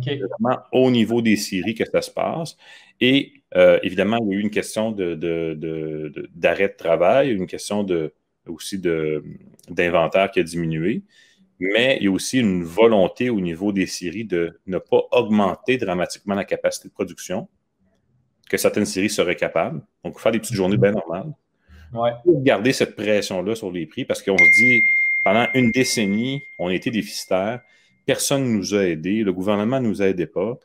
C'est 0.04 0.16
vraiment 0.16 0.58
au 0.72 0.90
niveau 0.90 1.22
des 1.22 1.36
séries 1.36 1.74
que 1.74 1.84
ça 1.86 2.02
se 2.02 2.10
passe. 2.10 2.56
Et 3.00 3.32
euh, 3.56 3.78
évidemment, 3.82 4.18
il 4.22 4.32
y 4.32 4.36
a 4.36 4.38
eu 4.38 4.40
une 4.40 4.50
question 4.50 4.92
d'arrêt 4.92 6.68
de, 6.68 6.76
travail, 6.76 7.30
une 7.30 7.46
question 7.46 7.84
de, 7.84 8.12
aussi 8.46 8.78
d'inventaire 9.68 10.30
qui 10.30 10.40
a 10.40 10.42
diminué. 10.42 11.02
Mais 11.60 11.96
il 12.00 12.04
y 12.04 12.08
a 12.08 12.10
aussi 12.10 12.38
une 12.38 12.62
volonté 12.62 13.30
au 13.30 13.40
niveau 13.40 13.72
des 13.72 13.86
séries 13.86 14.24
de 14.24 14.60
ne 14.66 14.78
pas 14.78 15.02
augmenter 15.10 15.76
dramatiquement 15.76 16.34
la 16.34 16.44
capacité 16.44 16.88
de 16.88 16.92
production, 16.92 17.48
que 18.48 18.56
certaines 18.56 18.86
séries 18.86 19.10
seraient 19.10 19.36
capables. 19.36 19.80
Donc, 20.04 20.18
faire 20.18 20.32
des 20.32 20.38
petites 20.38 20.56
journées 20.56 20.76
bien 20.76 20.92
normales. 20.92 21.32
Pour 22.24 22.42
garder 22.42 22.72
cette 22.72 22.96
pression-là 22.96 23.54
sur 23.54 23.70
les 23.70 23.86
prix, 23.86 24.04
parce 24.04 24.22
qu'on 24.22 24.36
se 24.36 24.60
dit, 24.60 24.82
pendant 25.24 25.46
une 25.54 25.70
décennie, 25.70 26.42
on 26.58 26.68
était 26.70 26.90
déficitaire 26.90 27.60
personne 28.08 28.44
ne 28.44 28.56
nous 28.56 28.74
a 28.74 28.86
aidés, 28.86 29.22
le 29.22 29.34
gouvernement 29.34 29.80
ne 29.82 29.86
nous 29.86 30.00
aidait 30.00 30.26
pas. 30.26 30.58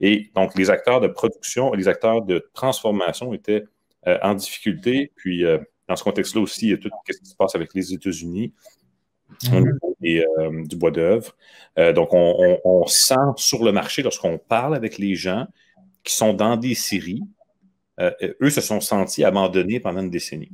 Et 0.00 0.30
donc, 0.34 0.58
les 0.58 0.68
acteurs 0.68 1.00
de 1.00 1.06
production 1.06 1.72
et 1.72 1.76
les 1.76 1.86
acteurs 1.86 2.22
de 2.22 2.50
transformation 2.54 3.32
étaient 3.32 3.62
euh, 4.08 4.18
en 4.20 4.34
difficulté. 4.34 5.12
Puis, 5.14 5.44
euh, 5.44 5.58
dans 5.88 5.94
ce 5.94 6.02
contexte-là 6.02 6.40
aussi, 6.42 6.66
il 6.66 6.70
y 6.70 6.72
a 6.72 6.76
tout 6.76 6.90
ce 7.08 7.18
qui 7.18 7.26
se 7.26 7.36
passe 7.36 7.54
avec 7.54 7.72
les 7.72 7.94
États-Unis 7.94 8.52
mhm. 9.44 9.78
euh, 10.04 10.66
du 10.66 10.74
bois 10.74 10.90
d'œuvre. 10.90 11.36
donc, 11.94 12.08
on, 12.12 12.84
sent 12.88 13.14
sur 13.36 13.64
le 13.64 13.70
marché, 13.70 14.02
lorsqu'on 14.02 14.36
parle 14.36 14.74
avec 14.74 14.98
les 14.98 15.14
gens 15.14 15.46
qui 16.04 16.14
sont 16.14 16.32
dans 16.34 16.56
des 16.56 16.74
séries, 16.74 17.22
eux 18.00 18.50
se 18.50 18.60
sont 18.60 18.80
sentis 18.80 19.24
abandonnés 19.24 19.80
pendant 19.80 20.00
une 20.00 20.10
décennie. 20.10 20.52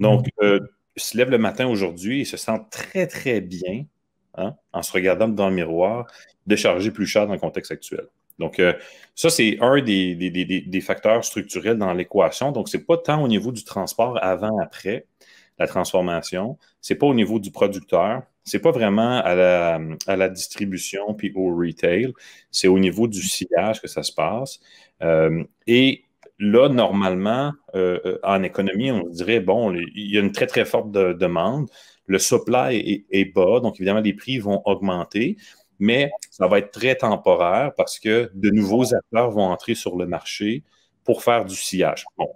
Donc, 0.00 0.26
mhm. 0.40 0.60
ils 0.96 1.02
se 1.02 1.16
lèvent 1.16 1.30
le 1.30 1.38
matin 1.38 1.66
aujourd'hui 1.66 2.22
et 2.22 2.24
se 2.24 2.36
sentent 2.36 2.70
très, 2.70 3.06
très 3.06 3.40
bien 3.40 3.84
Hein, 4.38 4.54
en 4.74 4.82
se 4.82 4.92
regardant 4.92 5.28
dans 5.28 5.48
le 5.48 5.54
miroir, 5.54 6.06
de 6.46 6.56
charger 6.56 6.90
plus 6.90 7.06
cher 7.06 7.26
dans 7.26 7.32
le 7.32 7.38
contexte 7.38 7.72
actuel. 7.72 8.06
Donc, 8.38 8.60
euh, 8.60 8.74
ça, 9.14 9.30
c'est 9.30 9.56
un 9.62 9.80
des, 9.80 10.82
facteurs 10.82 11.24
structurels 11.24 11.78
dans 11.78 11.94
l'équation. 11.94 12.52
Donc, 12.52 12.68
ce 12.68 12.76
n'est 12.76 12.82
pas 12.82 12.98
tant 12.98 13.22
au 13.22 13.28
niveau 13.28 13.50
du 13.50 13.64
transport 13.64 14.22
avant-après 14.22 15.06
la 15.58 15.66
transformation, 15.66 16.58
ce 16.82 16.92
n'est 16.92 16.98
pas 16.98 17.06
au 17.06 17.14
niveau 17.14 17.38
du 17.38 17.50
producteur, 17.50 18.24
ce 18.46 18.56
n'est 18.56 18.60
pas 18.62 18.70
vraiment 18.70 19.20
à 19.22 19.36
la, 20.16 20.28
distribution 20.28 21.14
puis 21.14 21.32
au 21.34 21.54
retail, 21.54 22.12
c'est 22.50 22.68
au 22.68 22.78
niveau 22.78 23.08
du 23.08 23.22
sillage 23.22 23.82
que 23.82 23.88
ça 23.88 24.02
se 24.02 24.12
passe. 24.12 24.60
Euh, 25.02 25.44
et 25.66 26.04
là, 26.38 26.68
normalement, 26.68 27.52
euh, 27.74 28.18
en 28.22 28.42
économie, 28.42 28.90
on 28.92 29.06
dirait, 29.08 29.40
bon, 29.40 29.74
il 29.74 30.10
y 30.10 30.16
a 30.16 30.20
une 30.20 30.32
très, 30.32 30.46
très 30.46 30.64
forte 30.64 30.90
demande 30.92 31.68
le 32.06 32.18
supply 32.18 33.04
est, 33.10 33.24
bas, 33.34 33.60
donc 33.60 33.76
évidemment, 33.76 34.00
les 34.00 34.14
prix 34.14 34.38
vont 34.38 34.62
augmenter, 34.64 35.36
mais 35.78 36.10
ça 36.30 36.46
va 36.46 36.58
être 36.58 36.70
très 36.70 36.94
temporaire 36.94 37.72
parce 37.76 37.98
que 37.98 38.30
de 38.34 38.50
nouveaux 38.50 38.94
acteurs 38.94 39.30
vont 39.30 39.44
entrer 39.44 39.74
sur 39.74 39.96
le 39.96 40.06
marché 40.06 40.62
pour 41.04 41.22
faire 41.22 41.44
du 41.44 41.54
sillage. 41.54 42.04
Bon, 42.16 42.28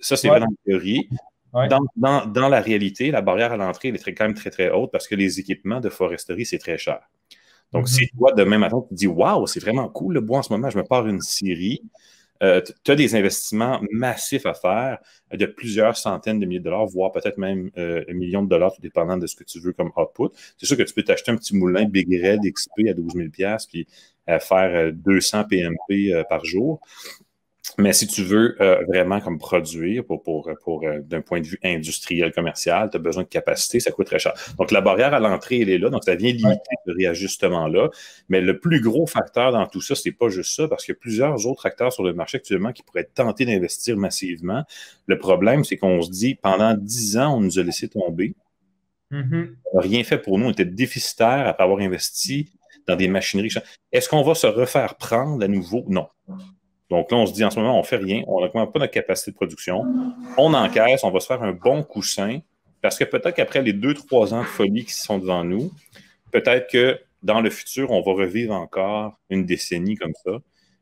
ça, 0.00 0.16
c'est 0.16 0.28
vraiment 0.28 0.46
une 0.48 0.56
théorie. 0.64 1.08
Dans, 1.54 2.48
la 2.48 2.60
réalité, 2.60 3.10
la 3.10 3.22
barrière 3.22 3.52
à 3.52 3.56
l'entrée, 3.56 3.88
elle 3.88 3.96
est 3.96 4.14
quand 4.14 4.24
même 4.24 4.34
très, 4.34 4.50
très 4.50 4.70
haute 4.70 4.90
parce 4.90 5.06
que 5.06 5.14
les 5.14 5.38
équipements 5.38 5.80
de 5.80 5.88
foresterie, 5.88 6.44
c'est 6.44 6.58
très 6.58 6.78
cher. 6.78 7.00
Donc, 7.72 7.86
mm-hmm. 7.86 7.94
si 7.94 8.08
toi, 8.16 8.32
demain 8.32 8.58
matin, 8.58 8.82
tu 8.82 8.88
te 8.88 8.94
dis 8.94 9.06
Waouh, 9.06 9.46
c'est 9.46 9.60
vraiment 9.60 9.88
cool 9.88 10.14
le 10.14 10.20
bois 10.20 10.38
en 10.38 10.42
ce 10.42 10.52
moment, 10.52 10.68
je 10.70 10.78
me 10.78 10.84
pars 10.84 11.06
une 11.06 11.20
scierie, 11.20 11.82
euh, 12.42 12.60
tu 12.82 12.90
as 12.90 12.96
des 12.96 13.14
investissements 13.14 13.80
massifs 13.92 14.46
à 14.46 14.54
faire 14.54 14.98
de 15.32 15.46
plusieurs 15.46 15.96
centaines 15.96 16.40
de 16.40 16.46
milliers 16.46 16.58
de 16.58 16.64
dollars, 16.64 16.86
voire 16.86 17.12
peut-être 17.12 17.38
même 17.38 17.70
un 17.76 18.12
million 18.12 18.42
de 18.42 18.48
dollars, 18.48 18.74
tout 18.74 18.82
dépendant 18.82 19.16
de 19.16 19.26
ce 19.26 19.36
que 19.36 19.44
tu 19.44 19.60
veux 19.60 19.72
comme 19.72 19.92
output. 19.96 20.30
C'est 20.58 20.66
sûr 20.66 20.76
que 20.76 20.82
tu 20.82 20.92
peux 20.92 21.02
t'acheter 21.02 21.30
un 21.30 21.36
petit 21.36 21.56
moulin 21.56 21.84
Big 21.84 22.08
Red 22.10 22.40
XP 22.42 22.88
à 22.90 22.94
12 22.94 23.12
000 23.14 23.28
puis 23.68 23.86
faire 24.40 24.92
200 24.92 25.44
PMP 25.44 26.12
par 26.28 26.44
jour. 26.44 26.80
Mais 27.78 27.92
si 27.92 28.06
tu 28.06 28.22
veux 28.22 28.56
euh, 28.60 28.84
vraiment 28.86 29.20
comme 29.20 29.38
produire 29.38 30.04
pour, 30.04 30.22
pour, 30.22 30.50
pour 30.62 30.84
euh, 30.84 31.00
d'un 31.00 31.20
point 31.20 31.40
de 31.40 31.46
vue 31.46 31.58
industriel, 31.64 32.32
commercial, 32.32 32.88
tu 32.90 32.96
as 32.96 33.00
besoin 33.00 33.24
de 33.24 33.28
capacité, 33.28 33.80
ça 33.80 33.90
coûte 33.90 34.06
très 34.06 34.18
cher. 34.18 34.32
Donc, 34.58 34.70
la 34.70 34.80
barrière 34.80 35.12
à 35.12 35.18
l'entrée, 35.18 35.60
elle 35.60 35.70
est 35.70 35.78
là, 35.78 35.90
donc 35.90 36.04
ça 36.04 36.14
vient 36.14 36.32
limiter 36.32 36.74
ce 36.86 36.92
réajustement-là. 36.92 37.90
Mais 38.28 38.40
le 38.40 38.58
plus 38.58 38.80
gros 38.80 39.06
facteur 39.06 39.52
dans 39.52 39.66
tout 39.66 39.80
ça, 39.80 39.94
c'est 39.94 40.12
pas 40.12 40.28
juste 40.28 40.54
ça, 40.54 40.68
parce 40.68 40.84
qu'il 40.84 40.94
y 40.94 40.96
a 40.96 41.00
plusieurs 41.00 41.46
autres 41.46 41.66
acteurs 41.66 41.92
sur 41.92 42.04
le 42.04 42.14
marché 42.14 42.36
actuellement 42.36 42.72
qui 42.72 42.82
pourraient 42.82 43.08
tenter 43.12 43.44
d'investir 43.44 43.96
massivement. 43.96 44.62
Le 45.06 45.18
problème, 45.18 45.64
c'est 45.64 45.76
qu'on 45.76 46.00
se 46.02 46.10
dit, 46.10 46.36
pendant 46.36 46.74
dix 46.74 47.16
ans, 47.18 47.36
on 47.36 47.40
nous 47.40 47.58
a 47.58 47.62
laissé 47.62 47.88
tomber. 47.88 48.34
Mm-hmm. 49.10 49.48
On 49.72 49.76
n'a 49.76 49.82
rien 49.82 50.04
fait 50.04 50.18
pour 50.18 50.38
nous, 50.38 50.46
on 50.46 50.50
était 50.50 50.64
déficitaire 50.64 51.46
après 51.46 51.64
avoir 51.64 51.80
investi 51.80 52.52
dans 52.86 52.96
des 52.96 53.08
machineries. 53.08 53.50
Est-ce 53.92 54.08
qu'on 54.08 54.22
va 54.22 54.34
se 54.34 54.46
refaire 54.46 54.96
prendre 54.96 55.42
à 55.44 55.48
nouveau? 55.48 55.84
Non. 55.88 56.08
Donc 56.94 57.10
là, 57.10 57.18
on 57.18 57.26
se 57.26 57.32
dit 57.32 57.44
en 57.44 57.50
ce 57.50 57.58
moment, 57.58 57.74
on 57.76 57.82
ne 57.82 57.86
fait 57.86 57.96
rien, 57.96 58.22
on 58.26 58.40
n'augmente 58.40 58.72
pas 58.72 58.78
notre 58.78 58.92
capacité 58.92 59.32
de 59.32 59.36
production, 59.36 59.84
on 60.38 60.54
encaisse, 60.54 61.02
on 61.02 61.10
va 61.10 61.20
se 61.20 61.26
faire 61.26 61.42
un 61.42 61.52
bon 61.52 61.82
coussin, 61.82 62.38
parce 62.82 62.98
que 62.98 63.04
peut-être 63.04 63.34
qu'après 63.34 63.62
les 63.62 63.72
deux, 63.72 63.94
trois 63.94 64.32
ans 64.32 64.42
de 64.42 64.46
folie 64.46 64.84
qui 64.84 64.92
sont 64.92 65.18
devant 65.18 65.42
nous, 65.42 65.72
peut-être 66.30 66.70
que 66.70 67.00
dans 67.22 67.40
le 67.40 67.50
futur, 67.50 67.90
on 67.90 68.00
va 68.00 68.12
revivre 68.12 68.54
encore 68.54 69.18
une 69.28 69.44
décennie 69.44 69.96
comme 69.96 70.12
ça, 70.24 70.38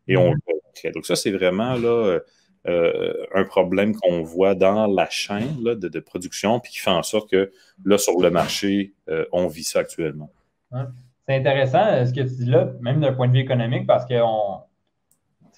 et 0.06 0.16
on 0.16 0.32
le 0.32 0.92
Donc 0.92 1.06
ça, 1.06 1.16
c'est 1.16 1.30
vraiment 1.30 1.76
là, 1.76 2.20
euh, 2.68 3.12
un 3.34 3.44
problème 3.44 3.96
qu'on 3.96 4.22
voit 4.22 4.54
dans 4.54 4.86
la 4.86 5.08
chaîne 5.10 5.62
de, 5.64 6.00
production, 6.00 6.60
puis 6.60 6.72
qui 6.72 6.78
fait 6.78 6.90
en 6.90 7.02
sorte 7.02 7.30
que 7.30 7.50
là, 7.84 7.98
sur 7.98 8.20
le 8.20 8.30
marché, 8.30 8.92
euh, 9.08 9.24
on 9.32 9.48
vit 9.48 9.64
ça 9.64 9.80
actuellement. 9.80 10.30
C'est 11.26 11.36
intéressant 11.36 11.84
euh, 11.86 12.04
ce 12.04 12.12
que 12.12 12.20
tu 12.20 12.44
dis 12.44 12.50
là, 12.50 12.72
même 12.80 13.00
d'un 13.00 13.12
point 13.12 13.26
de 13.26 13.32
vue 13.32 13.40
économique, 13.40 13.86
parce 13.86 14.06
qu'on 14.06 14.60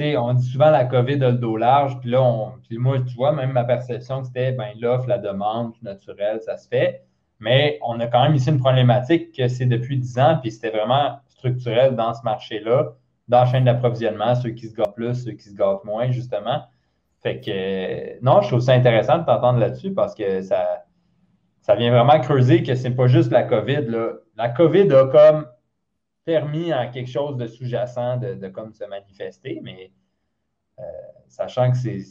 on 0.00 0.34
dit 0.34 0.46
souvent 0.46 0.70
la 0.70 0.84
COVID 0.84 1.22
a 1.24 1.30
le 1.30 1.38
dos 1.38 1.56
large, 1.56 1.98
puis 2.00 2.10
là, 2.10 2.52
puis 2.68 2.78
moi, 2.78 2.98
tu 3.00 3.14
vois, 3.14 3.32
même 3.32 3.52
ma 3.52 3.64
perception, 3.64 4.24
c'était 4.24 4.52
ben, 4.52 4.70
l'offre, 4.80 5.08
la 5.08 5.18
demande, 5.18 5.72
naturel, 5.82 6.40
ça 6.42 6.56
se 6.56 6.68
fait. 6.68 7.04
Mais 7.40 7.78
on 7.82 8.00
a 8.00 8.06
quand 8.06 8.22
même 8.22 8.34
ici 8.34 8.50
une 8.50 8.58
problématique 8.58 9.34
que 9.36 9.48
c'est 9.48 9.66
depuis 9.66 9.98
10 9.98 10.18
ans, 10.18 10.38
puis 10.40 10.50
c'était 10.50 10.70
vraiment 10.70 11.18
structurel 11.26 11.94
dans 11.94 12.14
ce 12.14 12.22
marché-là, 12.22 12.92
dans 13.28 13.40
la 13.40 13.46
chaîne 13.46 13.64
d'approvisionnement, 13.64 14.34
ceux 14.34 14.50
qui 14.50 14.68
se 14.68 14.74
gâtent 14.74 14.94
plus, 14.94 15.24
ceux 15.24 15.32
qui 15.32 15.48
se 15.48 15.54
gâtent 15.54 15.84
moins, 15.84 16.10
justement. 16.10 16.64
Fait 17.22 17.40
que, 17.40 18.22
non, 18.22 18.42
je 18.42 18.48
trouve 18.48 18.60
ça 18.60 18.72
intéressant 18.72 19.18
de 19.18 19.24
t'entendre 19.24 19.58
là-dessus 19.58 19.92
parce 19.92 20.14
que 20.14 20.42
ça, 20.42 20.84
ça 21.62 21.74
vient 21.74 21.90
vraiment 21.90 22.20
creuser 22.20 22.62
que 22.62 22.74
c'est 22.74 22.90
pas 22.90 23.06
juste 23.06 23.30
la 23.30 23.42
COVID. 23.42 23.86
La 24.36 24.50
COVID 24.50 24.92
a 24.92 25.06
comme 25.06 25.46
permis 26.24 26.72
à 26.72 26.86
quelque 26.86 27.10
chose 27.10 27.36
de 27.36 27.46
sous-jacent 27.46 28.16
de, 28.18 28.48
comme 28.48 28.72
se 28.72 28.84
manifester, 28.84 29.60
mais 29.62 29.92
euh, 30.78 30.82
sachant 31.28 31.70
que 31.70 31.76
c'est 31.76 32.02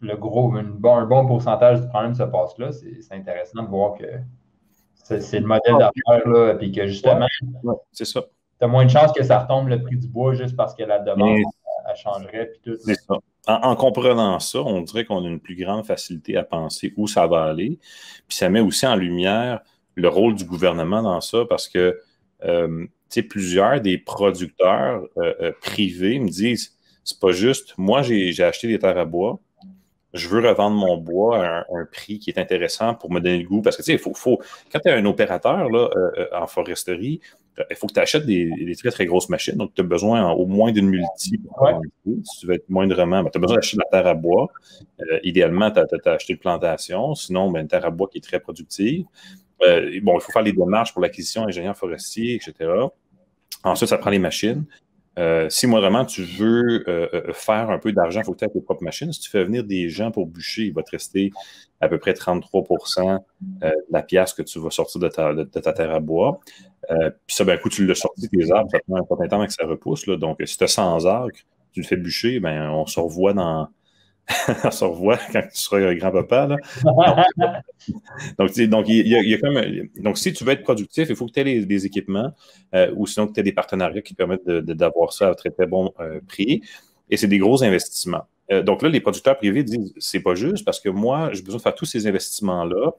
le 0.00 0.16
gros, 0.16 0.54
un 0.54 1.06
bon 1.06 1.26
pourcentage 1.26 1.80
du 1.80 1.88
problème 1.88 2.14
se 2.14 2.24
passe 2.24 2.58
là, 2.58 2.70
c'est 2.72 3.14
intéressant 3.14 3.62
de 3.62 3.68
voir 3.68 3.94
que 3.94 4.06
c'est 4.94 5.40
le 5.40 5.46
modèle 5.46 5.76
d'affaires, 5.78 6.58
puis 6.58 6.72
que 6.72 6.86
justement, 6.86 7.26
c'est 7.92 8.06
ça. 8.06 8.22
Tu 8.58 8.64
as 8.64 8.68
moins 8.68 8.84
de 8.84 8.90
chances 8.90 9.12
que 9.12 9.22
ça 9.22 9.40
retombe 9.40 9.68
le 9.68 9.82
prix 9.82 9.96
du 9.96 10.08
bois 10.08 10.34
juste 10.34 10.56
parce 10.56 10.74
que 10.74 10.82
la 10.82 10.98
demande 10.98 11.40
changerait. 11.96 12.46
Puis 12.46 12.60
tout. 12.72 12.78
Ça. 12.78 13.18
En, 13.46 13.76
comprenant 13.76 14.38
ça, 14.40 14.60
on 14.60 14.80
dirait 14.80 15.04
qu'on 15.04 15.24
a 15.24 15.28
une 15.28 15.40
plus 15.40 15.56
grande 15.56 15.84
facilité 15.84 16.36
à 16.36 16.44
penser 16.44 16.94
où 16.96 17.06
ça 17.06 17.26
va 17.26 17.44
aller. 17.44 17.78
Puis 18.26 18.38
ça 18.38 18.48
met 18.48 18.60
aussi 18.60 18.86
en 18.86 18.96
lumière 18.96 19.60
le 19.94 20.08
rôle 20.08 20.34
du 20.34 20.44
gouvernement 20.44 21.02
dans 21.02 21.20
ça 21.20 21.44
parce 21.48 21.68
que 21.68 22.00
euh, 22.44 22.86
plusieurs 23.22 23.80
des 23.80 23.98
producteurs 23.98 25.06
euh, 25.16 25.34
euh, 25.40 25.52
privés 25.60 26.18
me 26.18 26.28
disent 26.28 26.76
c'est 27.04 27.20
pas 27.20 27.32
juste, 27.32 27.74
moi 27.76 28.02
j'ai 28.02 28.42
acheté 28.42 28.66
des 28.66 28.78
terres 28.78 28.98
à 28.98 29.04
bois, 29.04 29.40
je 30.14 30.28
veux 30.28 30.48
revendre 30.48 30.76
mon 30.76 30.96
bois 30.96 31.44
à 31.44 31.64
un, 31.72 31.84
prix 31.84 32.20
qui 32.20 32.30
est 32.30 32.38
intéressant 32.38 32.94
pour 32.94 33.12
me 33.12 33.18
donner 33.18 33.38
le 33.38 33.48
goût. 33.48 33.62
Parce 33.62 33.76
que, 33.76 33.82
tu 33.82 33.92
sais, 33.92 33.98
faut, 33.98 34.14
faut, 34.14 34.38
quand 34.72 34.78
tu 34.78 34.88
es 34.88 34.92
un 34.92 35.04
opérateur 35.04 35.68
là, 35.68 35.90
euh, 35.96 36.26
en 36.32 36.46
foresterie, 36.46 37.20
il 37.68 37.76
faut 37.76 37.88
que 37.88 37.94
tu 37.94 38.00
achètes 38.00 38.24
des, 38.24 38.74
très, 38.78 38.90
très 38.90 39.06
grosses 39.06 39.28
machines. 39.28 39.56
Donc, 39.56 39.74
tu 39.74 39.82
as 39.82 39.84
besoin 39.84 40.30
au 40.30 40.46
moins 40.46 40.72
d'une 40.72 40.88
multi. 40.88 41.40
Si 42.24 42.40
tu 42.40 42.46
veux 42.46 42.54
être 42.54 42.68
moindrement, 42.68 43.22
ben, 43.22 43.30
tu 43.30 43.38
as 43.38 43.40
besoin 43.40 43.56
d'acheter 43.56 43.76
de 43.76 43.82
la 43.82 43.90
terre 43.90 44.08
à 44.08 44.14
bois. 44.14 44.48
idéalement, 45.24 45.70
tu 45.72 45.80
as, 45.80 46.12
acheté 46.12 46.32
une 46.34 46.38
plantation. 46.38 47.14
Sinon, 47.16 47.50
ben, 47.50 47.62
une 47.62 47.68
terre 47.68 47.84
à 47.84 47.90
bois 47.90 48.08
qui 48.08 48.18
est 48.18 48.22
très 48.22 48.38
productive. 48.38 49.04
bon, 49.60 50.14
il 50.14 50.20
faut 50.20 50.32
faire 50.32 50.42
les 50.42 50.52
démarches 50.52 50.92
pour 50.92 51.02
l'acquisition 51.02 51.44
ingénieur 51.44 51.76
forestier, 51.76 52.36
etc. 52.36 52.70
Ensuite, 53.62 53.88
ça 53.88 53.98
prend 53.98 54.10
les 54.10 54.18
machines. 54.18 54.64
Euh, 55.16 55.48
si 55.48 55.68
moi 55.68 55.78
vraiment 55.78 56.04
tu 56.04 56.24
veux 56.24 56.82
euh, 56.88 57.08
euh, 57.14 57.32
faire 57.32 57.70
un 57.70 57.78
peu 57.78 57.92
d'argent, 57.92 58.20
il 58.20 58.24
faut 58.24 58.32
que 58.32 58.38
tu 58.38 58.44
aies 58.44 58.48
tes 58.48 58.60
propres 58.60 58.82
machines. 58.82 59.12
Si 59.12 59.20
tu 59.20 59.30
fais 59.30 59.44
venir 59.44 59.62
des 59.62 59.88
gens 59.88 60.10
pour 60.10 60.26
bûcher, 60.26 60.62
il 60.62 60.72
va 60.72 60.82
te 60.82 60.90
rester 60.90 61.30
à 61.80 61.88
peu 61.88 61.98
près 61.98 62.12
33% 62.12 63.20
de 63.40 63.72
la 63.90 64.02
pièce 64.02 64.32
que 64.32 64.42
tu 64.42 64.58
vas 64.58 64.70
sortir 64.70 65.00
de 65.00 65.08
ta, 65.08 65.72
terre 65.72 65.94
à 65.94 66.00
bois. 66.00 66.40
puis 66.88 67.36
ça, 67.36 67.44
ben, 67.44 67.58
coup, 67.58 67.68
tu 67.68 67.86
l'as 67.86 67.94
sorti 67.94 68.28
tes 68.28 68.50
arbres, 68.50 68.70
ça 68.70 68.78
prend 68.88 68.96
un 68.96 69.06
certain 69.06 69.28
temps 69.28 69.46
que 69.46 69.52
ça 69.52 69.66
repousse. 69.66 70.08
Donc, 70.08 70.42
si 70.44 70.56
tu 70.58 70.64
as 70.64 70.68
100 70.68 71.04
arbres, 71.04 71.30
tu 71.72 71.80
le 71.80 71.86
fais 71.86 71.96
bûcher, 71.96 72.40
ben, 72.40 72.70
on 72.70 72.86
se 72.86 72.98
revoit 72.98 73.34
dans, 73.34 73.68
on 74.64 74.70
se 74.70 74.84
revoit 74.84 75.18
quand 75.32 75.42
tu 75.42 75.58
seras 75.58 75.94
grand-papa. 75.94 76.56
donc, 78.38 78.58
donc, 78.58 78.88
il 78.88 79.06
y, 79.06 79.34
a, 79.34 79.38
comme, 79.38 79.60
donc, 80.02 80.18
si 80.18 80.32
tu 80.32 80.44
veux 80.44 80.52
être 80.52 80.62
productif, 80.62 81.08
il 81.08 81.16
faut 81.16 81.26
que 81.26 81.32
tu 81.32 81.40
aies 81.40 81.64
des 81.64 81.86
équipements 81.86 82.32
euh, 82.74 82.90
ou 82.96 83.06
sinon 83.06 83.26
que 83.26 83.34
tu 83.34 83.40
aies 83.40 83.44
des 83.44 83.52
partenariats 83.52 84.02
qui 84.02 84.14
permettent 84.14 84.46
d'avoir 84.46 85.12
ça 85.12 85.28
à 85.28 85.34
très, 85.34 85.50
très 85.50 85.66
bon 85.66 85.92
euh, 86.00 86.20
prix. 86.26 86.62
Et 87.10 87.16
c'est 87.16 87.28
des 87.28 87.38
gros 87.38 87.62
investissements. 87.62 88.22
Euh, 88.50 88.62
donc 88.62 88.82
là, 88.82 88.88
les 88.88 89.00
producteurs 89.00 89.36
privés 89.36 89.62
disent 89.62 89.92
c'est 89.98 90.20
pas 90.20 90.34
juste 90.34 90.64
parce 90.64 90.80
que 90.80 90.88
moi, 90.88 91.30
j'ai 91.32 91.42
besoin 91.42 91.58
de 91.58 91.62
faire 91.62 91.74
tous 91.74 91.86
ces 91.86 92.06
investissements-là 92.06 92.92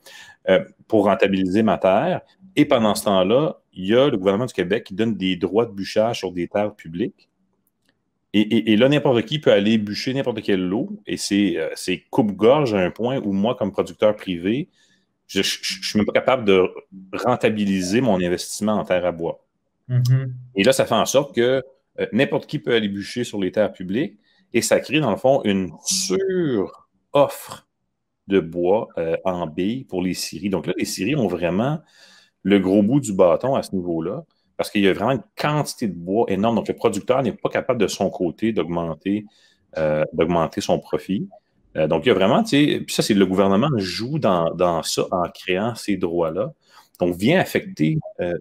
pour 0.87 1.05
rentabiliser 1.05 1.63
ma 1.63 1.77
terre. 1.77 2.21
Et 2.55 2.65
pendant 2.65 2.93
ce 2.93 3.05
temps-là, 3.05 3.59
il 3.73 3.87
y 3.87 3.95
a 3.95 4.09
le 4.09 4.17
gouvernement 4.17 4.45
du 4.45 4.53
Québec 4.53 4.85
qui 4.85 4.93
donne 4.93 5.15
des 5.15 5.35
droits 5.35 5.65
de 5.65 5.71
bûchage 5.71 6.19
sur 6.19 6.31
des 6.31 6.47
terres 6.47 6.73
publiques 6.73 7.29
et, 8.37 8.75
là, 8.75 8.89
n'importe 8.89 9.23
qui 9.23 9.39
peut 9.39 9.51
aller 9.53 9.77
bûcher 9.77 10.13
n'importe 10.13 10.41
quel 10.41 10.59
lot. 10.59 10.89
Et 11.07 11.15
c'est 11.15 11.55
euh, 11.57 11.95
coupe-gorge 12.09 12.73
à 12.73 12.79
un 12.79 12.91
point 12.91 13.17
où 13.19 13.31
moi, 13.31 13.55
comme 13.55 13.71
producteur 13.71 14.13
privé, 14.15 14.67
je 15.27 15.39
ne 15.39 15.43
suis 15.43 15.97
même 15.97 16.05
pas 16.05 16.11
capable 16.11 16.43
de 16.43 16.67
rentabiliser 17.13 18.01
mon 18.01 18.21
investissement 18.21 18.73
en 18.73 18.83
terre 18.83 19.05
à 19.05 19.13
bois. 19.13 19.45
Mm-hmm. 19.89 20.31
Et 20.55 20.63
là, 20.65 20.73
ça 20.73 20.85
fait 20.85 20.95
en 20.95 21.05
sorte 21.05 21.33
que 21.33 21.63
euh, 21.99 22.05
n'importe 22.11 22.45
qui 22.45 22.59
peut 22.59 22.73
aller 22.73 22.89
bûcher 22.89 23.23
sur 23.23 23.39
les 23.39 23.53
terres 23.53 23.71
publiques 23.71 24.19
et 24.53 24.61
ça 24.61 24.81
crée, 24.81 24.99
dans 24.99 25.11
le 25.11 25.17
fond, 25.17 25.41
une 25.45 25.71
sur-offre 25.85 27.67
de 28.27 28.41
bois 28.41 28.89
euh, 28.97 29.15
en 29.23 29.47
billes 29.47 29.85
pour 29.85 30.01
les 30.01 30.13
scieries. 30.13 30.49
Donc 30.49 30.67
là, 30.67 30.73
les 30.77 30.85
scieries 30.85 31.15
ont 31.15 31.27
vraiment 31.27 31.79
le 32.43 32.59
gros 32.59 32.83
bout 32.83 32.99
du 32.99 33.13
bâton 33.13 33.55
à 33.55 33.63
ce 33.63 33.73
niveau-là 33.73 34.25
parce 34.57 34.71
qu'il 34.71 34.83
y 34.83 34.87
a 34.87 34.93
vraiment 34.93 35.11
une 35.11 35.23
quantité 35.37 35.87
de 35.87 35.93
bois 35.93 36.25
énorme. 36.29 36.55
Donc, 36.55 36.67
le 36.67 36.75
producteur 36.75 37.21
n'est 37.21 37.33
pas 37.33 37.49
capable 37.49 37.79
de 37.79 37.87
son 37.87 38.09
côté 38.09 38.53
d'augmenter 38.53 39.25
euh, 39.77 40.05
son 40.59 40.79
profit. 40.79 41.27
Euh, 41.75 41.87
donc, 41.87 42.05
il 42.05 42.09
y 42.09 42.11
a 42.11 42.13
vraiment, 42.13 42.41
tu 42.43 42.49
sais, 42.49 42.79
puis 42.79 42.95
ça, 42.95 43.01
c'est 43.01 43.13
le 43.13 43.25
gouvernement 43.25 43.69
joue 43.77 44.17
dans, 44.19 44.83
ça 44.83 45.05
en 45.11 45.29
créant 45.29 45.75
ces 45.75 45.97
droits-là. 45.97 46.53
Donc, 46.99 47.15
vient 47.15 47.39
affecter, 47.39 47.97
euh, 48.21 48.33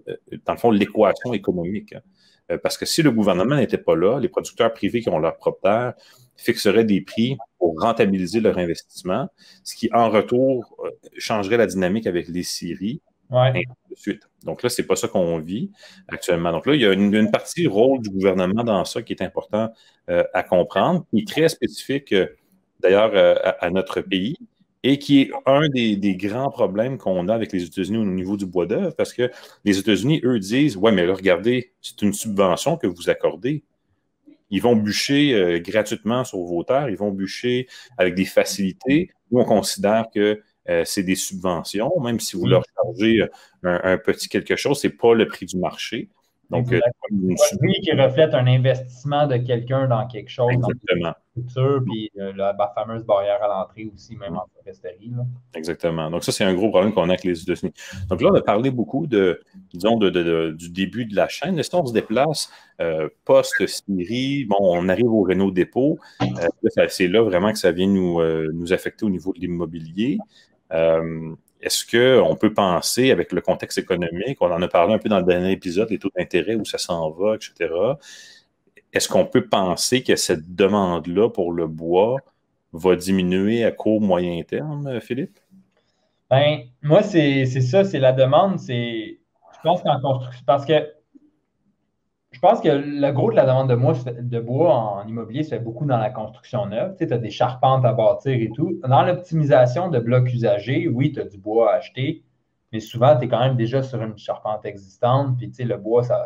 dans 0.45 0.53
le 0.53 0.59
fond, 0.59 0.71
l'équation 0.71 1.33
économique. 1.33 1.93
Hein. 1.93 2.57
parce 2.63 2.77
que 2.77 2.85
si 2.85 3.01
le 3.01 3.11
gouvernement 3.11 3.55
n'était 3.55 3.77
pas 3.77 3.95
là, 3.95 4.19
les 4.19 4.29
producteurs 4.29 4.71
privés 4.71 5.01
qui 5.01 5.09
ont 5.09 5.19
leur 5.19 5.35
propre 5.35 5.61
terre 5.63 5.93
fixeraient 6.37 6.85
des 6.85 7.01
prix 7.01 7.37
pour 7.59 7.79
rentabiliser 7.79 8.39
leur 8.39 8.57
investissement, 8.57 9.27
ce 9.63 9.75
qui, 9.75 9.89
en 9.93 10.09
retour, 10.09 10.77
changerait 11.17 11.57
la 11.57 11.65
dynamique 11.65 12.07
avec 12.07 12.29
les 12.29 12.43
scieries 12.43 13.01
Ouais. 13.31 13.51
de 13.89 13.95
suite. 13.95 14.21
Donc 14.43 14.61
là, 14.61 14.69
ce 14.69 14.81
n'est 14.81 14.87
pas 14.87 14.95
ça 14.95 15.07
qu'on 15.07 15.39
vit 15.39 15.71
actuellement. 16.07 16.51
Donc 16.51 16.65
là, 16.65 16.75
il 16.75 16.81
y 16.81 16.85
a 16.85 16.93
une, 16.93 17.31
partie 17.31 17.67
rôle 17.67 18.01
du 18.01 18.09
gouvernement 18.09 18.63
dans 18.63 18.85
ça 18.85 19.01
qui 19.01 19.13
est 19.13 19.21
important 19.21 19.71
euh, 20.09 20.23
à 20.33 20.43
comprendre, 20.43 21.05
qui 21.09 21.21
est 21.21 21.27
très 21.27 21.49
spécifique 21.49 22.11
euh, 22.13 22.27
d'ailleurs 22.79 23.11
euh, 23.15 23.35
à, 23.59 23.69
notre 23.71 24.01
pays 24.01 24.37
et 24.83 24.99
qui 24.99 25.21
est 25.21 25.31
un 25.47 25.67
des, 25.69 26.15
grands 26.15 26.51
problèmes 26.51 26.99
qu'on 26.99 27.27
a 27.27 27.33
avec 27.33 27.51
les 27.51 27.63
États-Unis 27.63 27.97
au 27.97 28.05
niveau 28.05 28.37
du 28.37 28.45
bois 28.45 28.67
d'œuvre, 28.67 28.95
parce 28.95 29.13
que 29.13 29.31
les 29.63 29.79
États-Unis, 29.79 30.21
eux, 30.23 30.37
disent 30.37 30.77
Ouais, 30.77 30.91
mais 30.91 31.07
là, 31.07 31.15
regardez, 31.15 31.73
c'est 31.81 32.03
une 32.03 32.13
subvention 32.13 32.77
que 32.77 32.85
vous 32.85 33.09
accordez. 33.09 33.63
Ils 34.51 34.61
vont 34.61 34.75
bûcher 34.75 35.59
gratuitement 35.65 36.23
sur 36.23 36.37
vos 36.37 36.63
terres, 36.63 36.87
ils 36.89 36.97
vont 36.97 37.09
bûcher 37.09 37.67
avec 37.97 38.13
des 38.13 38.25
facilités. 38.25 39.09
Nous, 39.31 39.39
on 39.39 39.43
considère 39.43 40.05
que 40.13 40.39
euh, 40.69 40.83
c'est 40.85 41.03
des 41.03 41.15
subventions, 41.15 41.91
même 42.01 42.19
si 42.19 42.35
vous 42.35 42.47
leur 42.47 42.63
chargez 42.75 43.27
un, 43.63 43.97
petit 43.97 44.29
quelque 44.29 44.55
chose, 44.55 44.79
ce 44.81 44.87
n'est 44.87 44.93
pas 44.93 45.13
le 45.13 45.27
prix 45.27 45.45
du 45.45 45.57
marché. 45.57 46.09
Donc, 46.49 46.71
euh, 46.71 46.79
lui 47.61 47.73
qui 47.81 47.91
reflète 47.93 48.33
un 48.33 48.45
investissement 48.45 49.25
de 49.25 49.37
quelqu'un 49.37 49.87
dans 49.87 50.05
quelque 50.07 50.29
chose, 50.29 50.51
Exactement. 50.51 51.13
dans 51.35 51.63
la 51.63 51.79
puis 51.81 52.11
euh, 52.19 52.33
la, 52.35 52.55
fameuse 52.75 53.03
barrière 53.03 53.43
à 53.43 53.47
l'entrée 53.47 53.89
aussi, 53.93 54.15
même 54.15 54.35
en 54.35 54.45
foresterie. 54.53 55.11
Exactement. 55.55 56.09
Donc, 56.11 56.23
ça, 56.23 56.31
c'est 56.31 56.43
un 56.43 56.53
gros 56.53 56.69
problème 56.69 56.93
qu'on 56.93 57.03
a 57.03 57.13
avec 57.13 57.23
les 57.23 57.41
États-Unis. 57.41 57.73
Donc 58.09 58.21
là, 58.21 58.29
on 58.31 58.35
a 58.35 58.41
parlé 58.41 58.69
beaucoup 58.69 59.07
de, 59.07 59.41
disons, 59.73 59.97
du 59.97 60.69
début 60.69 61.05
de 61.05 61.15
la 61.15 61.27
chaîne. 61.27 61.61
Si 61.61 61.75
on 61.75 61.85
se 61.85 61.93
déplace 61.93 62.49
euh, 62.79 63.09
post-Syrie, 63.25 64.45
bon, 64.45 64.57
on 64.59 64.87
arrive 64.87 65.11
au 65.11 65.23
Renault 65.23 65.51
Dépôt. 65.51 65.97
c'est 66.87 67.07
là 67.07 67.23
vraiment 67.23 67.51
que 67.51 67.59
ça 67.59 67.71
vient 67.71 67.87
nous, 67.87 68.21
nous 68.53 68.71
affecter 68.73 69.05
au 69.05 69.09
niveau 69.09 69.33
de 69.33 69.39
l'immobilier. 69.39 70.19
Est-ce 71.61 71.85
qu'on 71.85 72.35
peut 72.35 72.53
penser, 72.53 73.11
avec 73.11 73.31
le 73.31 73.41
contexte 73.41 73.77
économique, 73.77 74.37
on 74.41 74.51
en 74.51 74.61
a 74.61 74.67
parlé 74.67 74.93
un 74.93 74.99
peu 74.99 75.09
dans 75.09 75.19
le 75.19 75.25
dernier 75.25 75.51
épisode, 75.51 75.89
les 75.89 75.97
taux 75.97 76.11
d'intérêt, 76.15 76.55
où 76.55 76.65
ça 76.65 76.77
s'en 76.77 77.09
va, 77.09 77.35
etc. 77.35 77.73
Est-ce 78.93 79.09
qu'on 79.09 79.25
peut 79.25 79.47
penser 79.47 80.03
que 80.03 80.15
cette 80.15 80.55
demande-là 80.55 81.29
pour 81.29 81.51
le 81.51 81.67
bois 81.67 82.17
va 82.71 82.95
diminuer 82.95 83.63
à 83.65 83.71
court, 83.71 83.99
moyen 83.99 84.43
terme, 84.43 84.99
Philippe? 85.01 85.39
Ben, 86.29 86.61
moi, 86.81 87.03
c'est 87.03 87.45
ça, 87.45 87.83
c'est 87.83 87.99
la 87.99 88.11
demande. 88.11 88.59
C'est, 88.59 89.19
je 89.53 89.59
pense 89.63 89.81
qu'en 89.81 89.99
construction, 89.99 90.43
parce 90.45 90.65
que 90.65 90.94
pense 92.45 92.61
que 92.61 92.69
le 92.69 93.11
gros 93.11 93.31
de 93.31 93.35
la 93.35 93.45
demande 93.45 93.67
de, 93.67 94.39
bois 94.39 94.73
en 94.73 95.07
immobilier 95.07 95.43
se 95.43 95.49
fait 95.49 95.59
beaucoup 95.59 95.85
dans 95.85 95.97
la 95.97 96.09
construction 96.09 96.65
neuve. 96.65 96.95
Tu 96.97 97.11
as 97.11 97.17
des 97.17 97.31
charpentes 97.31 97.85
à 97.85 97.93
bâtir 97.93 98.33
et 98.33 98.51
tout. 98.55 98.79
Dans 98.87 99.03
l'optimisation 99.03 99.89
de 99.89 99.99
blocs 99.99 100.31
usagés, 100.31 100.87
oui, 100.87 101.11
tu 101.11 101.21
as 101.21 101.25
du 101.25 101.37
bois 101.37 101.73
à 101.73 101.77
acheter, 101.77 102.23
mais 102.71 102.79
souvent, 102.79 103.17
tu 103.17 103.25
es 103.25 103.27
quand 103.27 103.39
même 103.39 103.55
déjà 103.55 103.81
sur 103.81 104.01
une 104.01 104.17
charpente 104.17 104.65
existante. 104.65 105.37
Puis, 105.37 105.49
tu 105.49 105.55
sais, 105.55 105.63
le 105.63 105.77
bois, 105.77 106.03
ça, 106.03 106.23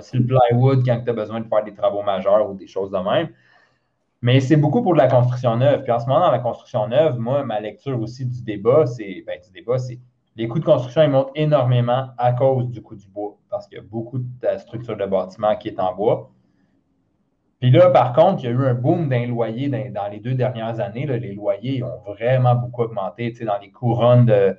c'est 0.00 0.18
le 0.18 0.26
plywood 0.26 0.84
quand 0.84 1.00
tu 1.02 1.10
as 1.10 1.14
besoin 1.14 1.40
de 1.40 1.46
faire 1.48 1.64
des 1.64 1.74
travaux 1.74 2.02
majeurs 2.02 2.50
ou 2.50 2.54
des 2.54 2.66
choses 2.66 2.90
de 2.90 2.98
même. 2.98 3.28
Mais 4.20 4.40
c'est 4.40 4.56
beaucoup 4.56 4.82
pour 4.82 4.94
de 4.94 4.98
la 4.98 5.08
construction 5.08 5.56
neuve. 5.56 5.82
Puis 5.82 5.92
en 5.92 6.00
ce 6.00 6.06
moment, 6.06 6.20
dans 6.20 6.32
la 6.32 6.40
construction 6.40 6.88
neuve, 6.88 7.18
moi, 7.18 7.44
ma 7.44 7.60
lecture 7.60 8.00
aussi 8.00 8.26
du 8.26 8.42
débat, 8.42 8.86
c'est 8.86 9.22
ben, 9.26 9.38
débat, 9.54 9.78
c'est 9.78 9.98
les 10.38 10.46
coûts 10.46 10.60
de 10.60 10.64
construction 10.64 11.02
ils 11.02 11.10
montent 11.10 11.32
énormément 11.34 12.10
à 12.16 12.32
cause 12.32 12.70
du 12.70 12.80
coût 12.80 12.94
du 12.94 13.08
bois, 13.08 13.27
parce 13.58 13.66
qu'il 13.66 13.78
y 13.78 13.80
a 13.80 13.84
beaucoup 13.84 14.18
de 14.18 14.58
structures 14.58 14.96
de 14.96 15.04
bâtiment 15.04 15.56
qui 15.56 15.66
est 15.66 15.80
en 15.80 15.92
bois. 15.96 16.30
Puis 17.58 17.72
là, 17.72 17.90
par 17.90 18.12
contre, 18.12 18.44
il 18.44 18.46
y 18.46 18.48
a 18.48 18.52
eu 18.52 18.66
un 18.66 18.74
boom 18.74 19.08
d'un 19.08 19.26
loyer 19.26 19.68
dans, 19.68 20.06
les 20.08 20.20
deux 20.20 20.34
dernières 20.34 20.78
années. 20.78 21.06
les 21.06 21.34
loyers 21.34 21.82
ont 21.82 22.00
vraiment 22.06 22.54
beaucoup 22.54 22.82
augmenté 22.82 23.32
dans 23.44 23.58
les 23.58 23.70
couronnes 23.70 24.26
de, 24.26 24.56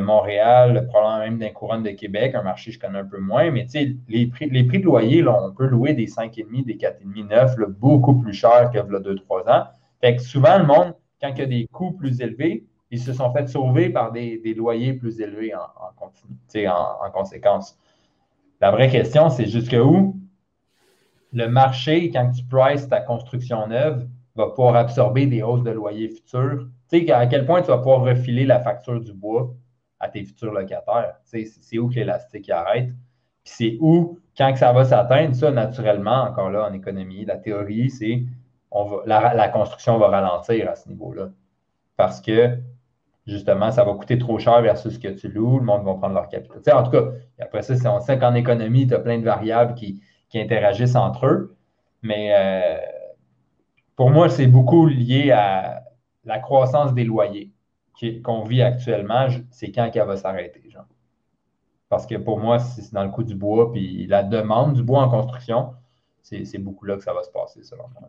Montréal, 0.00 0.88
probablement 0.88 1.18
même 1.20 1.38
dans 1.38 1.46
les 1.46 1.52
couronnes 1.52 1.82
de 1.84 1.90
Québec, 1.90 2.34
un 2.34 2.42
marché 2.42 2.70
que 2.70 2.74
je 2.74 2.80
connais 2.80 2.98
un 2.98 3.04
peu 3.04 3.18
moins. 3.18 3.48
Mais 3.52 3.66
les 4.08 4.26
prix, 4.26 4.50
les 4.50 4.64
prix 4.64 4.80
de 4.80 4.84
loyer, 4.84 5.24
on 5.26 5.52
peut 5.52 5.66
louer 5.66 5.94
des 5.94 6.06
5,5, 6.06 6.64
des 6.64 6.74
4,5, 6.74 7.28
9, 7.28 7.56
beaucoup 7.78 8.14
plus 8.14 8.32
cher 8.32 8.70
que 8.72 8.78
là, 8.78 8.98
2-3 8.98 9.48
ans. 9.48 9.66
Fait 10.00 10.16
que 10.16 10.22
souvent, 10.22 10.58
le 10.58 10.66
monde, 10.66 10.94
quand 11.20 11.30
il 11.36 11.38
y 11.38 11.42
a 11.42 11.46
des 11.46 11.68
coûts 11.70 11.92
plus 11.92 12.20
élevés, 12.20 12.64
ils 12.92 13.00
se 13.00 13.12
sont 13.14 13.32
fait 13.32 13.48
sauver 13.48 13.88
par 13.88 14.12
des, 14.12 14.54
loyers 14.54 14.92
plus 14.92 15.20
élevés 15.20 15.52
en, 15.54 17.10
conséquence. 17.10 17.78
La 18.62 18.70
vraie 18.70 18.88
question, 18.88 19.28
c'est 19.28 19.46
jusqu'où 19.46 20.16
le 21.32 21.48
marché, 21.48 22.10
quand 22.12 22.30
tu 22.30 22.44
prices 22.44 22.88
ta 22.88 23.00
construction 23.00 23.66
neuve, 23.66 24.06
va 24.36 24.50
pouvoir 24.50 24.76
absorber 24.76 25.26
des 25.26 25.42
hausses 25.42 25.64
de 25.64 25.72
loyers 25.72 26.08
futurs. 26.08 26.68
Tu 26.88 27.04
sais, 27.04 27.10
à 27.10 27.26
quel 27.26 27.44
point 27.44 27.62
tu 27.62 27.68
vas 27.68 27.78
pouvoir 27.78 28.02
refiler 28.02 28.44
la 28.44 28.60
facture 28.60 29.00
du 29.00 29.12
bois 29.12 29.52
à 29.98 30.08
tes 30.08 30.22
futurs 30.22 30.52
locataires? 30.52 31.16
c'est 31.24 31.78
où 31.78 31.88
que 31.88 31.96
l'élastique 31.96 32.48
arrête? 32.50 32.90
Puis 33.42 33.52
c'est 33.56 33.78
où, 33.80 34.20
quand 34.38 34.54
ça 34.54 34.72
va 34.72 34.84
s'atteindre, 34.84 35.34
ça, 35.34 35.50
naturellement, 35.50 36.22
encore 36.22 36.50
là, 36.50 36.68
en 36.68 36.72
économie, 36.72 37.24
la 37.24 37.38
théorie, 37.38 37.90
c'est 37.90 38.22
la, 39.06 39.34
la 39.34 39.48
construction 39.48 39.98
va 39.98 40.06
ralentir 40.06 40.70
à 40.70 40.76
ce 40.76 40.88
niveau-là. 40.88 41.30
Parce 41.96 42.20
que 42.20 42.58
justement, 43.26 43.70
ça 43.70 43.84
va 43.84 43.94
coûter 43.94 44.18
trop 44.18 44.38
cher 44.38 44.60
versus 44.62 44.94
ce 44.94 44.98
que 44.98 45.08
tu 45.08 45.28
loues, 45.28 45.58
le 45.58 45.64
monde 45.64 45.84
va 45.84 45.94
prendre 45.94 46.14
leur 46.14 46.28
capital. 46.28 46.76
en 46.76 46.82
tout 46.82 46.90
cas, 46.90 47.04
après 47.40 47.62
ça, 47.62 47.74
on 47.94 48.00
sait 48.00 48.18
qu'en 48.18 48.34
économie, 48.34 48.86
tu 48.86 48.94
as 48.94 49.00
plein 49.00 49.18
de 49.18 49.24
variables 49.24 49.74
qui, 49.74 50.00
interagissent 50.34 50.96
entre 50.96 51.26
eux. 51.26 51.56
Mais 52.00 52.32
euh, 52.34 52.78
pour 53.96 54.08
moi, 54.10 54.30
c'est 54.30 54.46
beaucoup 54.46 54.86
lié 54.86 55.30
à 55.30 55.84
la 56.24 56.38
croissance 56.38 56.94
des 56.94 57.04
loyers 57.04 57.52
qu'on 58.24 58.42
vit 58.44 58.62
actuellement. 58.62 59.28
C'est 59.50 59.70
quand 59.70 59.90
qu'elle 59.90 60.06
va 60.06 60.16
s'arrêter, 60.16 60.62
genre. 60.70 60.86
Parce 61.90 62.06
que 62.06 62.14
pour 62.14 62.40
moi, 62.40 62.58
c'est 62.58 62.94
dans 62.94 63.04
le 63.04 63.10
coût 63.10 63.24
du 63.24 63.34
bois, 63.34 63.70
puis 63.70 64.06
la 64.06 64.22
demande 64.22 64.72
du 64.72 64.82
bois 64.82 65.02
en 65.02 65.10
construction, 65.10 65.74
c'est 66.22 66.58
beaucoup 66.58 66.86
là 66.86 66.96
que 66.96 67.02
ça 67.02 67.12
va 67.12 67.22
se 67.22 67.30
passer, 67.30 67.62
selon 67.62 67.84
moi. 68.00 68.08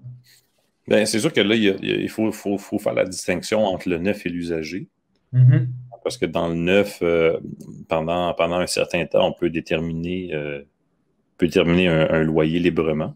Bien, 0.88 1.06
c'est 1.06 1.19
sûr 1.19 1.34
que 1.34 1.41
là, 1.41 1.56
il, 1.56 2.10
faut, 2.10 2.32
faire 2.32 2.93
la 2.93 3.06
distinction 3.06 3.65
entre 3.65 3.89
le 3.89 3.97
neuf 3.97 4.26
et 4.26 4.30
l'usager. 4.30 4.88
Mm-hmm. 5.34 5.67
Parce 6.04 6.17
que 6.17 6.26
dans 6.26 6.50
le 6.50 6.56
neuf, 6.56 7.00
euh, 7.02 7.39
pendant, 7.88 8.34
pendant 8.34 8.58
un 8.58 8.67
certain 8.67 9.06
temps, 9.06 9.28
on 9.28 9.34
peut 9.34 9.50
déterminer, 9.50 10.32
euh, 10.34 10.62
peut 11.38 11.48
déterminer 11.48 11.88
un, 11.88 12.24
loyer 12.24 12.60
librement. 12.60 13.15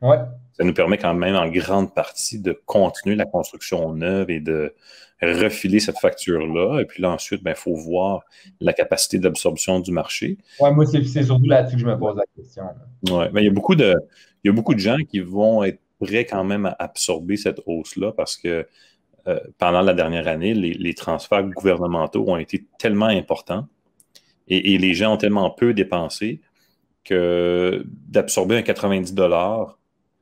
Ouais. 0.00 0.18
Ça 0.52 0.64
nous 0.64 0.74
permet 0.74 0.98
quand 0.98 1.14
même 1.14 1.34
en 1.34 1.48
grande 1.48 1.94
partie 1.94 2.38
de 2.38 2.60
continuer 2.66 3.16
la 3.16 3.24
construction 3.24 3.92
neuve 3.92 4.30
et 4.30 4.40
de 4.40 4.74
refiler 5.20 5.80
cette 5.80 5.98
facture-là. 5.98 6.80
Et 6.80 6.84
puis 6.84 7.02
là, 7.02 7.10
ensuite, 7.10 7.40
il 7.40 7.44
ben, 7.44 7.54
faut 7.54 7.74
voir 7.74 8.22
la 8.60 8.72
capacité 8.72 9.18
d'absorption 9.18 9.80
du 9.80 9.92
marché. 9.92 10.38
Oui, 10.60 10.70
moi, 10.72 10.84
c'est 10.86 11.22
surtout 11.22 11.46
là-dessus 11.46 11.76
que 11.76 11.82
je 11.82 11.86
me 11.86 11.98
pose 11.98 12.16
la 12.16 12.24
question. 12.36 12.64
Oui, 13.08 13.24
mais 13.32 13.42
il 13.42 13.46
y, 13.46 13.48
a 13.48 13.52
beaucoup 13.52 13.74
de, 13.74 13.94
il 14.44 14.48
y 14.48 14.50
a 14.50 14.52
beaucoup 14.52 14.74
de 14.74 14.80
gens 14.80 14.98
qui 15.08 15.20
vont 15.20 15.62
être 15.64 15.80
prêts 16.00 16.24
quand 16.24 16.44
même 16.44 16.66
à 16.66 16.76
absorber 16.78 17.36
cette 17.36 17.60
hausse-là 17.66 18.12
parce 18.12 18.36
que 18.36 18.66
euh, 19.28 19.38
pendant 19.58 19.82
la 19.82 19.94
dernière 19.94 20.26
année, 20.26 20.54
les, 20.54 20.94
transferts 20.94 21.44
gouvernementaux 21.44 22.24
ont 22.28 22.36
été 22.36 22.64
tellement 22.78 23.06
importants 23.06 23.68
et, 24.48 24.78
les 24.78 24.94
gens 24.94 25.14
ont 25.14 25.16
tellement 25.16 25.50
peu 25.50 25.74
dépensé 25.74 26.40
que 27.04 27.84
d'absorber 27.86 28.56
un 28.56 28.62
90 28.62 29.14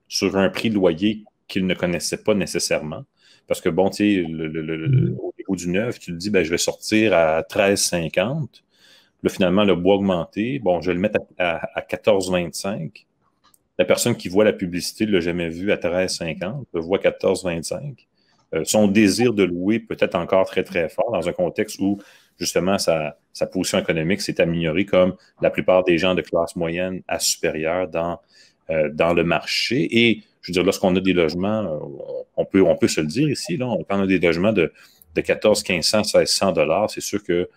sur 0.09 0.37
un 0.37 0.51
prix 0.51 0.71
de 0.71 0.75
loyer 0.75 1.25
qu'ils 1.49 1.67
ne 1.67 1.75
connaissaient 1.75 2.23
pas 2.23 2.35
nécessairement. 2.35 3.05
Parce 3.47 3.61
que, 3.61 3.69
bon, 3.69 3.91
tu 3.91 3.97
sais, 3.97 4.25
au 4.25 5.33
niveau 5.39 5.57
du 5.57 5.69
neuf, 5.69 5.99
tu 5.99 6.13
te 6.13 6.17
dis, 6.17 6.31
ben, 6.31 6.45
je 6.45 6.51
vais 6.51 6.59
sortir 6.59 7.15
à 7.15 7.41
13,50. 7.43 8.63
Là, 9.23 9.31
finalement, 9.31 9.65
le 9.65 9.75
bois 9.75 9.97
augmenté. 9.97 10.59
Bon, 10.59 10.81
je 10.81 10.89
vais 10.91 10.95
le 10.95 11.01
mettre 11.01 11.21
à, 11.39 11.57
à 11.75 11.81
14,25. 11.81 13.07
La 13.79 13.85
personne 13.85 14.15
qui 14.15 14.29
voit 14.29 14.45
la 14.45 14.53
publicité 14.53 15.07
ne 15.07 15.13
l'a 15.13 15.21
jamais 15.21 15.49
vu 15.49 15.73
à 15.73 15.77
13,50, 15.77 16.67
le 16.75 16.81
voit 16.81 16.99
14,25. 16.99 18.07
Euh, 18.55 18.63
son 18.65 18.89
désir 18.89 19.33
de 19.33 19.45
louer 19.45 19.79
peut 19.79 19.97
être 19.99 20.17
encore 20.17 20.47
très, 20.47 20.65
très 20.65 20.89
fort 20.89 21.13
dans 21.13 21.29
un 21.29 21.33
contexte 21.33 21.79
où, 21.79 21.99
justement, 22.39 22.79
sa, 22.79 23.17
position 23.53 23.79
économique 23.79 24.21
s'est 24.21 24.41
améliorée 24.41 24.85
comme 24.85 25.15
la 25.41 25.51
plupart 25.51 25.85
des 25.85 25.99
gens 25.99 26.15
de 26.15 26.23
classe 26.23 26.57
moyenne 26.57 27.03
à 27.07 27.19
supérieure 27.19 27.89
dans, 27.89 28.21
euh, 28.71 28.91
dans 28.93 29.15
le 29.15 29.25
marché. 29.25 29.89
Et, 29.91 30.23
je 30.43 30.51
veux 30.51 30.53
dire, 30.55 30.65
lorsqu'on 30.65 30.95
a 30.97 31.01
des 31.01 31.13
logements, 31.13 31.63
euh, 31.63 31.79
on 32.37 32.45
peut, 32.45 32.63
on 32.63 32.77
peut 32.77 32.89
se 32.89 33.01
le 33.01 33.07
dire 33.07 33.29
ici, 33.29 33.57
là, 33.57 33.73
quand 33.89 33.99
on 33.99 34.03
a 34.03 34.07
des 34.07 34.19
logements 34.19 34.53
de, 34.53 34.73
de 35.15 35.21
14, 35.21 35.63
1500, 35.69 35.99
1600 35.99 36.53
dollars, 36.53 36.91
c'est 36.91 37.01
sûr 37.01 37.23
que 37.23 37.49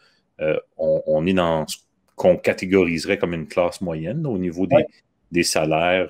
on, 0.77 1.25
est 1.25 1.33
dans 1.33 1.65
ce 1.67 1.77
qu'on 2.17 2.35
catégoriserait 2.35 3.17
comme 3.17 3.33
une 3.33 3.47
classe 3.47 3.79
moyenne 3.79 4.25
au 4.27 4.37
niveau 4.37 4.67
des, 4.67 4.85
des 5.31 5.43
salaires 5.43 6.09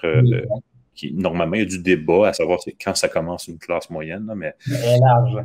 normalement, 1.13 1.55
il 1.55 1.59
y 1.59 1.63
a 1.63 1.65
du 1.65 1.79
débat 1.79 2.29
à 2.29 2.33
savoir 2.33 2.59
quand 2.83 2.95
ça 2.95 3.09
commence 3.09 3.47
une 3.47 3.57
classe 3.57 3.89
moyenne, 3.89 4.31
mais. 4.35 4.53
large. 4.67 5.43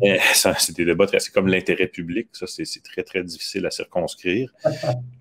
c'est 0.58 0.76
des 0.76 0.84
débats 0.84 1.06
c'est 1.18 1.32
comme 1.32 1.48
l'intérêt 1.48 1.86
public, 1.86 2.28
ça, 2.32 2.46
c'est 2.46 2.82
très, 2.82 3.02
très 3.02 3.22
difficile 3.22 3.66
à 3.66 3.70
circonscrire. 3.70 4.52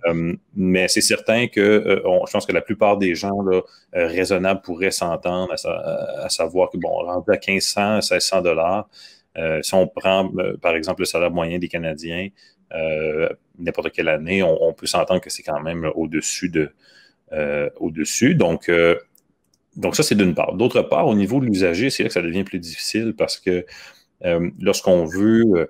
Euh, 0.05 0.35
mais 0.53 0.89
c'est 0.89 0.99
certain 0.99 1.47
que 1.47 1.61
euh, 1.61 2.01
je 2.27 2.31
pense 2.33 2.45
que 2.45 2.51
la 2.51 2.59
plupart 2.59 2.97
des 2.97 3.15
gens 3.15 3.41
là, 3.41 3.61
euh, 3.95 4.07
raisonnables 4.07 4.59
pourraient 4.59 4.91
s'entendre 4.91 5.53
à, 5.53 6.27
savoir 6.27 6.69
que, 6.69 6.77
bon, 6.77 6.89
rendu 6.89 7.31
à 7.31 7.39
1500, 7.39 7.95
1600 7.95 8.41
dollars, 8.41 8.89
si 9.61 9.73
on 9.73 9.87
prend, 9.87 10.29
par 10.61 10.75
exemple, 10.75 11.03
le 11.03 11.05
salaire 11.05 11.31
moyen 11.31 11.57
des 11.57 11.69
Canadiens, 11.69 12.27
n'importe 13.57 13.93
quelle 13.93 14.09
année, 14.09 14.43
on, 14.43 14.61
on 14.61 14.73
peut 14.73 14.87
s'entendre 14.87 15.21
que 15.21 15.29
c'est 15.29 15.43
quand 15.43 15.61
même 15.61 15.89
au-dessus 15.95 16.49
de. 16.49 16.73
au-dessus. 17.79 18.35
Donc, 18.35 18.69
donc, 19.75 19.95
ça, 19.95 20.03
c'est 20.03 20.15
d'une 20.15 20.35
part. 20.35 20.53
D'autre 20.53 20.81
part, 20.81 21.07
au 21.07 21.15
niveau 21.15 21.39
de 21.39 21.45
l'usager, 21.45 21.89
c'est 21.89 22.03
là 22.03 22.09
que 22.09 22.13
ça 22.13 22.21
devient 22.21 22.43
plus 22.43 22.59
difficile 22.59 23.13
parce 23.17 23.39
que 23.39 23.65
euh, 24.23 24.49
lorsqu'on 24.59 25.05
veut 25.05 25.43
euh, 25.55 25.65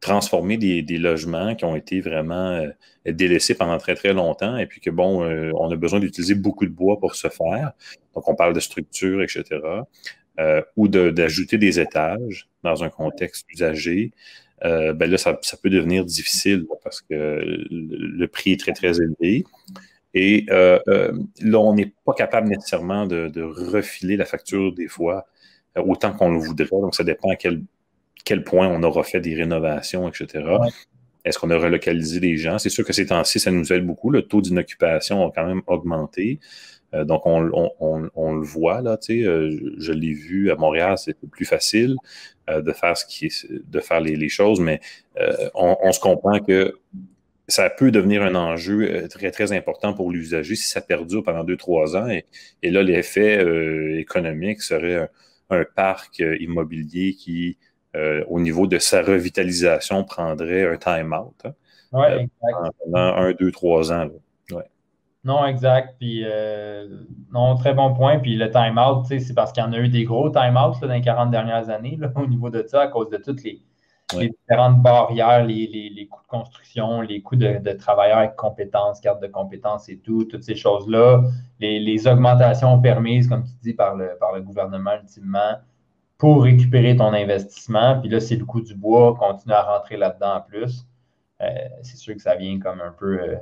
transformer 0.00 0.56
des, 0.56 0.98
logements 0.98 1.54
qui 1.54 1.64
ont 1.64 1.76
été 1.76 2.00
vraiment 2.00 2.50
euh, 2.52 2.70
délaissés 3.06 3.54
pendant 3.54 3.78
très, 3.78 3.94
très 3.94 4.12
longtemps 4.12 4.56
et 4.56 4.66
puis 4.66 4.80
que, 4.80 4.90
bon, 4.90 5.24
on 5.24 5.70
a 5.70 5.76
besoin 5.76 6.00
d'utiliser 6.00 6.34
beaucoup 6.34 6.66
de 6.66 6.70
bois 6.70 6.98
pour 6.98 7.14
ce 7.14 7.28
faire. 7.28 7.72
Donc, 8.14 8.28
on 8.28 8.34
parle 8.34 8.54
de 8.54 8.60
structure, 8.60 9.22
etc. 9.22 9.60
ou 10.76 10.88
d'ajouter 10.88 11.58
des 11.58 11.80
étages 11.80 12.48
dans 12.62 12.84
un 12.84 12.90
contexte 12.90 13.46
usagé. 13.50 14.12
ben 14.62 15.06
là, 15.06 15.18
ça, 15.18 15.38
peut 15.62 15.70
devenir 15.70 16.04
difficile 16.04 16.66
parce 16.84 17.00
que 17.00 17.42
le, 17.70 18.26
prix 18.26 18.52
est 18.52 18.60
très, 18.60 18.72
très 18.72 19.00
élevé. 19.00 19.44
Et 20.14 20.46
là, 20.48 21.58
on 21.58 21.74
n'est 21.74 21.92
pas 22.04 22.14
capable 22.14 22.48
nécessairement 22.48 23.06
de, 23.06 23.42
refiler 23.42 24.16
la 24.16 24.24
facture 24.24 24.72
des 24.72 24.88
fois 24.88 25.26
autant 25.76 26.12
qu'on 26.12 26.32
le 26.32 26.38
voudrait. 26.38 26.68
Donc, 26.70 26.94
ça 26.94 27.04
dépend 27.04 27.30
à 27.30 27.36
quel, 27.36 27.62
quel 28.24 28.42
point 28.44 28.68
on 28.68 28.82
aura 28.82 29.02
fait 29.04 29.20
des 29.20 29.34
rénovations, 29.34 30.08
etc. 30.08 30.44
Est-ce 31.24 31.38
qu'on 31.38 31.50
a 31.50 31.58
relocalisé 31.58 32.20
les 32.20 32.36
gens? 32.36 32.58
C'est 32.58 32.70
sûr 32.70 32.84
que 32.84 32.92
ces 32.92 33.06
temps-ci, 33.06 33.38
ça 33.38 33.50
nous 33.50 33.72
aide 33.72 33.86
beaucoup. 33.86 34.10
Le 34.10 34.22
taux 34.22 34.40
d'inoccupation 34.40 35.26
a 35.26 35.32
quand 35.34 35.46
même 35.46 35.62
augmenté. 35.66 36.40
Euh, 36.94 37.04
donc, 37.04 37.22
on, 37.26 37.40
le 37.40 38.42
voit, 38.42 38.80
là, 38.80 38.96
tu 38.96 39.20
sais, 39.20 39.28
euh, 39.28 39.74
je 39.78 39.92
l'ai 39.92 40.12
vu 40.12 40.50
à 40.50 40.56
Montréal, 40.56 40.96
c'est 40.96 41.14
plus 41.30 41.44
facile 41.44 41.96
euh, 42.48 42.62
de 42.62 42.72
faire 42.72 42.96
ce 42.96 43.04
qui 43.04 43.26
est, 43.26 43.46
de 43.50 43.80
faire 43.80 44.00
les, 44.00 44.28
choses, 44.28 44.60
mais 44.60 44.80
on, 45.54 45.92
se 45.92 46.00
comprend 46.00 46.38
que 46.38 46.78
ça 47.48 47.70
peut 47.70 47.90
devenir 47.90 48.22
un 48.22 48.34
enjeu 48.34 49.08
très, 49.08 49.30
très 49.30 49.52
important 49.52 49.94
pour 49.94 50.10
l'usager 50.10 50.54
si 50.54 50.68
ça 50.68 50.80
perdure 50.80 51.22
pendant 51.22 51.44
deux, 51.44 51.56
trois 51.56 51.96
ans. 51.96 52.08
Et, 52.08 52.70
là, 52.70 52.82
l'effet 52.82 53.42
économique 53.98 54.62
serait 54.62 55.10
un, 55.50 55.64
parc 55.74 56.18
immobilier 56.18 57.14
qui, 57.14 57.56
au 58.28 58.38
niveau 58.38 58.66
de 58.66 58.78
sa 58.78 59.02
revitalisation, 59.02 60.04
prendrait 60.04 60.66
un 60.66 60.76
time-out. 60.76 61.46
Hein, 61.92 62.26
pendant 62.84 63.16
un, 63.16 63.32
deux, 63.32 63.50
trois 63.50 63.92
ans. 63.92 64.08
Non, 65.24 65.44
exact. 65.44 65.96
Puis, 65.98 66.22
euh, 66.24 66.88
non, 67.32 67.56
très 67.56 67.74
bon 67.74 67.92
point. 67.94 68.18
Puis 68.18 68.36
le 68.36 68.50
time-out, 68.50 69.04
c'est 69.06 69.34
parce 69.34 69.52
qu'il 69.52 69.62
y 69.62 69.66
en 69.66 69.72
a 69.72 69.78
eu 69.78 69.88
des 69.88 70.04
gros 70.04 70.30
time-outs 70.30 70.80
dans 70.80 70.88
les 70.88 71.00
40 71.00 71.30
dernières 71.30 71.68
années 71.70 71.98
au 72.16 72.26
niveau 72.26 72.50
de 72.50 72.64
ça, 72.66 72.82
à 72.82 72.88
cause 72.88 73.10
de 73.10 73.18
toutes 73.18 73.42
les, 73.42 73.60
différentes 74.16 74.82
barrières, 74.82 75.44
les, 75.44 76.08
coûts 76.10 76.22
de 76.22 76.28
construction, 76.28 77.00
les 77.02 77.20
coûts 77.20 77.36
de, 77.36 77.72
travailleurs 77.72 78.18
avec 78.18 78.36
compétences, 78.36 79.00
carte 79.00 79.20
de 79.20 79.26
compétences 79.26 79.88
et 79.88 79.98
tout, 79.98 80.24
toutes 80.24 80.44
ces 80.44 80.56
choses-là, 80.56 81.22
les, 81.60 82.08
augmentations 82.08 82.80
permises, 82.80 83.28
comme 83.28 83.44
tu 83.44 83.52
dis, 83.62 83.74
par 83.74 83.96
le, 83.96 84.16
par 84.18 84.34
le 84.34 84.40
gouvernement 84.40 84.94
ultimement, 85.00 85.58
pour 86.16 86.42
récupérer 86.42 86.96
ton 86.96 87.12
investissement. 87.12 88.00
Puis 88.00 88.08
là, 88.08 88.20
c'est 88.20 88.36
le 88.36 88.44
coût 88.44 88.60
du 88.60 88.74
bois, 88.74 89.14
continuer 89.14 89.54
à 89.54 89.62
rentrer 89.62 89.96
là-dedans 89.96 90.36
en 90.36 90.40
plus. 90.40 90.86
Euh, 91.40 91.46
c'est 91.82 91.96
sûr 91.96 92.14
que 92.14 92.22
ça 92.22 92.34
vient 92.34 92.58
comme 92.58 92.80
un 92.80 92.92
peu. 92.92 93.20
Euh, 93.20 93.36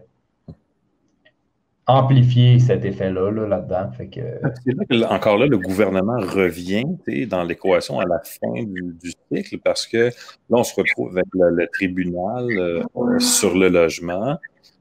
amplifier 1.86 2.58
cet 2.58 2.84
effet-là 2.84 3.30
là, 3.30 3.60
dedans 3.60 3.90
C'est 3.96 4.74
là 4.74 4.84
que, 4.88 5.04
encore 5.04 5.38
là, 5.38 5.46
le 5.46 5.58
gouvernement 5.58 6.18
revient 6.18 6.84
dans 7.28 7.44
l'équation 7.44 8.00
à 8.00 8.04
la 8.04 8.20
fin 8.24 8.64
du, 8.64 9.12
cycle 9.32 9.58
parce 9.58 9.86
que 9.86 10.06
là, 10.06 10.10
on 10.50 10.64
se 10.64 10.74
retrouve 10.74 11.16
avec 11.16 11.26
le, 11.32 11.66
tribunal 11.72 12.46
euh, 12.50 12.82
sur 13.20 13.56
le 13.56 13.68
logement, 13.68 14.36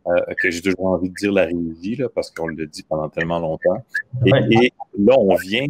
euh, 0.08 0.20
que 0.40 0.50
j'ai 0.50 0.62
toujours 0.62 0.88
envie 0.88 1.10
de 1.10 1.16
dire 1.16 1.32
la 1.32 1.46
régie, 1.46 1.96
là, 1.96 2.08
parce 2.14 2.32
qu'on 2.32 2.48
le 2.48 2.66
dit 2.66 2.84
pendant 2.84 3.10
tellement 3.10 3.40
longtemps. 3.40 3.84
Et, 4.26 4.72
là, 4.98 5.14
on 5.18 5.36
vient, 5.36 5.66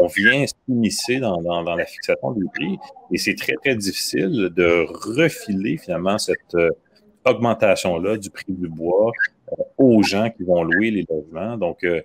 on 0.00 0.06
vient 0.06 0.44
s'immiscer 0.46 1.20
dans, 1.20 1.40
dans, 1.42 1.62
dans, 1.62 1.74
la 1.74 1.84
fixation 1.84 2.32
du 2.32 2.46
prix 2.54 2.78
et 3.12 3.18
c'est 3.18 3.34
très, 3.34 3.54
très 3.62 3.76
difficile 3.76 4.50
de 4.54 4.86
refiler 5.18 5.76
finalement 5.76 6.18
cette 6.18 6.54
euh, 6.54 6.70
augmentation-là 7.26 8.16
du 8.16 8.30
prix 8.30 8.52
du 8.52 8.68
bois 8.68 9.10
euh, 9.10 9.37
aux 9.76 10.02
gens 10.02 10.30
qui 10.30 10.44
vont 10.44 10.62
louer 10.62 10.90
les 10.90 11.06
logements. 11.08 11.56
Donc, 11.56 11.84
euh, 11.84 12.00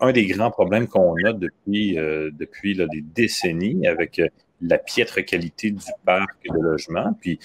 un 0.00 0.12
des 0.12 0.26
grands 0.26 0.50
problèmes 0.50 0.86
qu'on 0.88 1.14
a 1.24 1.32
depuis, 1.32 1.98
euh, 1.98 2.30
depuis 2.32 2.76
des 2.76 3.02
décennies 3.14 3.86
avec 3.86 4.20
la 4.60 4.78
piètre 4.78 5.24
qualité 5.24 5.70
du 5.70 5.84
parc 6.04 6.36
de 6.48 6.60
logements, 6.60 7.12
puis 7.20 7.38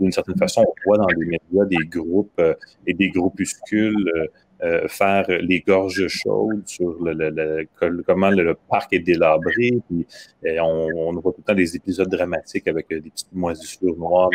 d'une 0.00 0.10
certaine 0.10 0.38
façon, 0.38 0.64
on 0.66 0.74
voit 0.86 0.96
dans 0.96 1.08
les 1.08 1.26
médias 1.26 1.66
des 1.66 1.86
groupes 1.86 2.40
et 2.86 2.94
des 2.94 3.10
groupuscules 3.10 4.30
euh, 4.64 4.88
faire 4.88 5.24
les 5.28 5.60
gorges 5.60 6.08
chaudes 6.08 6.66
sur 6.66 6.96
le, 7.00 7.68
comment 8.04 8.30
le, 8.30 8.56
parc 8.68 8.92
est 8.92 8.98
délabré. 8.98 9.78
Puis, 9.88 10.04
euh, 10.46 10.58
on, 10.60 10.88
on, 10.96 11.12
voit 11.20 11.32
tout 11.32 11.38
le 11.38 11.44
temps 11.44 11.54
des 11.54 11.76
épisodes 11.76 12.08
dramatiques 12.08 12.66
avec 12.66 12.90
euh, 12.90 13.00
des 13.00 13.10
petites 13.10 13.32
moisissures 13.32 13.96
noires 13.96 14.30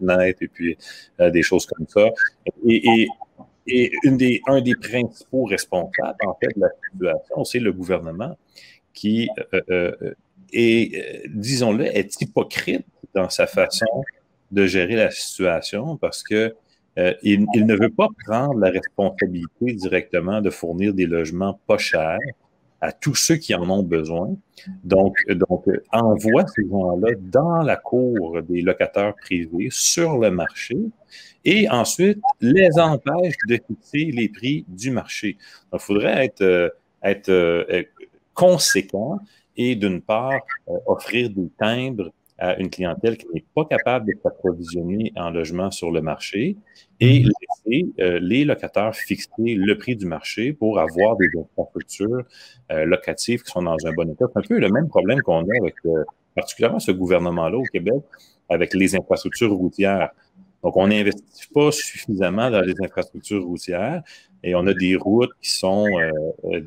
dans 0.00 0.14
un 0.14 0.20
et 0.20 0.34
puis 0.34 0.76
des 1.20 1.42
choses 1.42 1.66
comme 1.66 1.86
ça. 1.86 2.08
Et, 2.66 2.82
et, 2.88 3.08
et 3.68 3.92
une 4.02 4.16
des, 4.16 4.40
un 4.48 4.60
des 4.60 4.74
principaux 4.74 5.44
responsables, 5.44 6.18
en 6.26 6.36
fait, 6.42 6.48
de 6.56 6.60
la 6.60 7.14
situation, 7.20 7.44
c'est 7.44 7.60
le 7.60 7.72
gouvernement 7.72 8.36
qui 8.92 9.28
est, 10.52 11.28
disons-le, 11.28 11.86
est 11.86 12.20
hypocrite 12.20 12.84
dans 13.14 13.30
sa 13.30 13.46
façon 13.46 13.86
de 14.50 14.66
gérer 14.66 14.96
la 14.96 15.10
situation 15.12 15.96
parce 15.96 16.24
que 16.24 16.54
euh, 16.98 17.14
il, 17.22 17.46
ne 17.54 17.74
veut 17.74 17.90
pas 17.90 18.08
prendre 18.26 18.58
la 18.58 18.70
responsabilité 18.70 19.72
directement 19.72 20.40
de 20.40 20.50
fournir 20.50 20.92
des 20.92 21.06
logements 21.06 21.58
pas 21.66 21.78
chers 21.78 22.18
à 22.82 22.92
tous 22.92 23.14
ceux 23.14 23.36
qui 23.36 23.54
en 23.54 23.70
ont 23.70 23.84
besoin. 23.84 24.36
Donc, 24.82 25.16
envoie 25.92 26.44
ces 26.48 26.68
gens-là 26.68 27.10
dans 27.20 27.62
la 27.62 27.76
cour 27.76 28.42
des 28.42 28.60
locataires 28.60 29.14
privés 29.14 29.68
sur 29.70 30.18
le 30.18 30.30
marché 30.30 30.76
et 31.44 31.70
ensuite 31.70 32.18
les 32.40 32.78
empêche 32.78 33.36
de 33.48 33.58
fixer 33.66 34.10
les 34.12 34.28
prix 34.28 34.64
du 34.68 34.90
marché. 34.90 35.38
Il 35.72 35.78
faudrait 35.78 36.26
être, 36.26 36.42
euh, 36.42 36.68
euh, 37.04 37.82
conséquent 38.34 39.20
et 39.56 39.76
d'une 39.76 40.00
part 40.00 40.40
offrir 40.86 41.30
des 41.30 41.50
timbres 41.58 42.10
à 42.38 42.58
une 42.58 42.70
clientèle 42.70 43.16
qui 43.16 43.26
n'est 43.34 43.44
pas 43.54 43.64
capable 43.64 44.06
de 44.06 44.18
s'approvisionner 44.22 45.12
en 45.16 45.30
logement 45.30 45.70
sur 45.70 45.90
le 45.90 46.00
marché 46.00 46.56
et 47.00 47.20
mhm. 47.20 47.30
laisser 47.40 47.86
euh, 48.00 48.18
les 48.20 48.44
locataires 48.44 48.94
fixer 48.94 49.54
le 49.54 49.76
prix 49.76 49.96
du 49.96 50.06
marché 50.06 50.52
pour 50.52 50.78
avoir 50.78 51.16
des 51.16 51.28
infrastructures 51.38 52.24
euh, 52.70 52.84
locatives 52.84 53.42
qui 53.42 53.50
sont 53.50 53.62
dans 53.62 53.76
un 53.86 53.92
bon 53.92 54.10
état. 54.10 54.26
C'est 54.32 54.38
un 54.38 54.42
peu 54.42 54.58
le 54.58 54.68
même 54.70 54.88
problème 54.88 55.20
qu'on 55.22 55.42
a 55.42 55.56
avec 55.60 55.74
euh, 55.84 56.04
particulièrement 56.34 56.80
ce 56.80 56.92
gouvernement-là 56.92 57.58
au 57.58 57.64
Québec 57.64 58.02
avec 58.48 58.74
les 58.74 58.96
infrastructures 58.96 59.52
routières. 59.52 60.10
Donc, 60.62 60.76
on 60.76 60.86
n'investit 60.86 61.48
pas 61.52 61.72
suffisamment 61.72 62.50
dans 62.50 62.60
les 62.60 62.74
infrastructures 62.82 63.44
routières 63.44 64.02
et 64.42 64.54
on 64.54 64.66
a 64.66 64.74
des 64.74 64.96
routes 64.96 65.32
qui 65.40 65.50
sont 65.50 65.86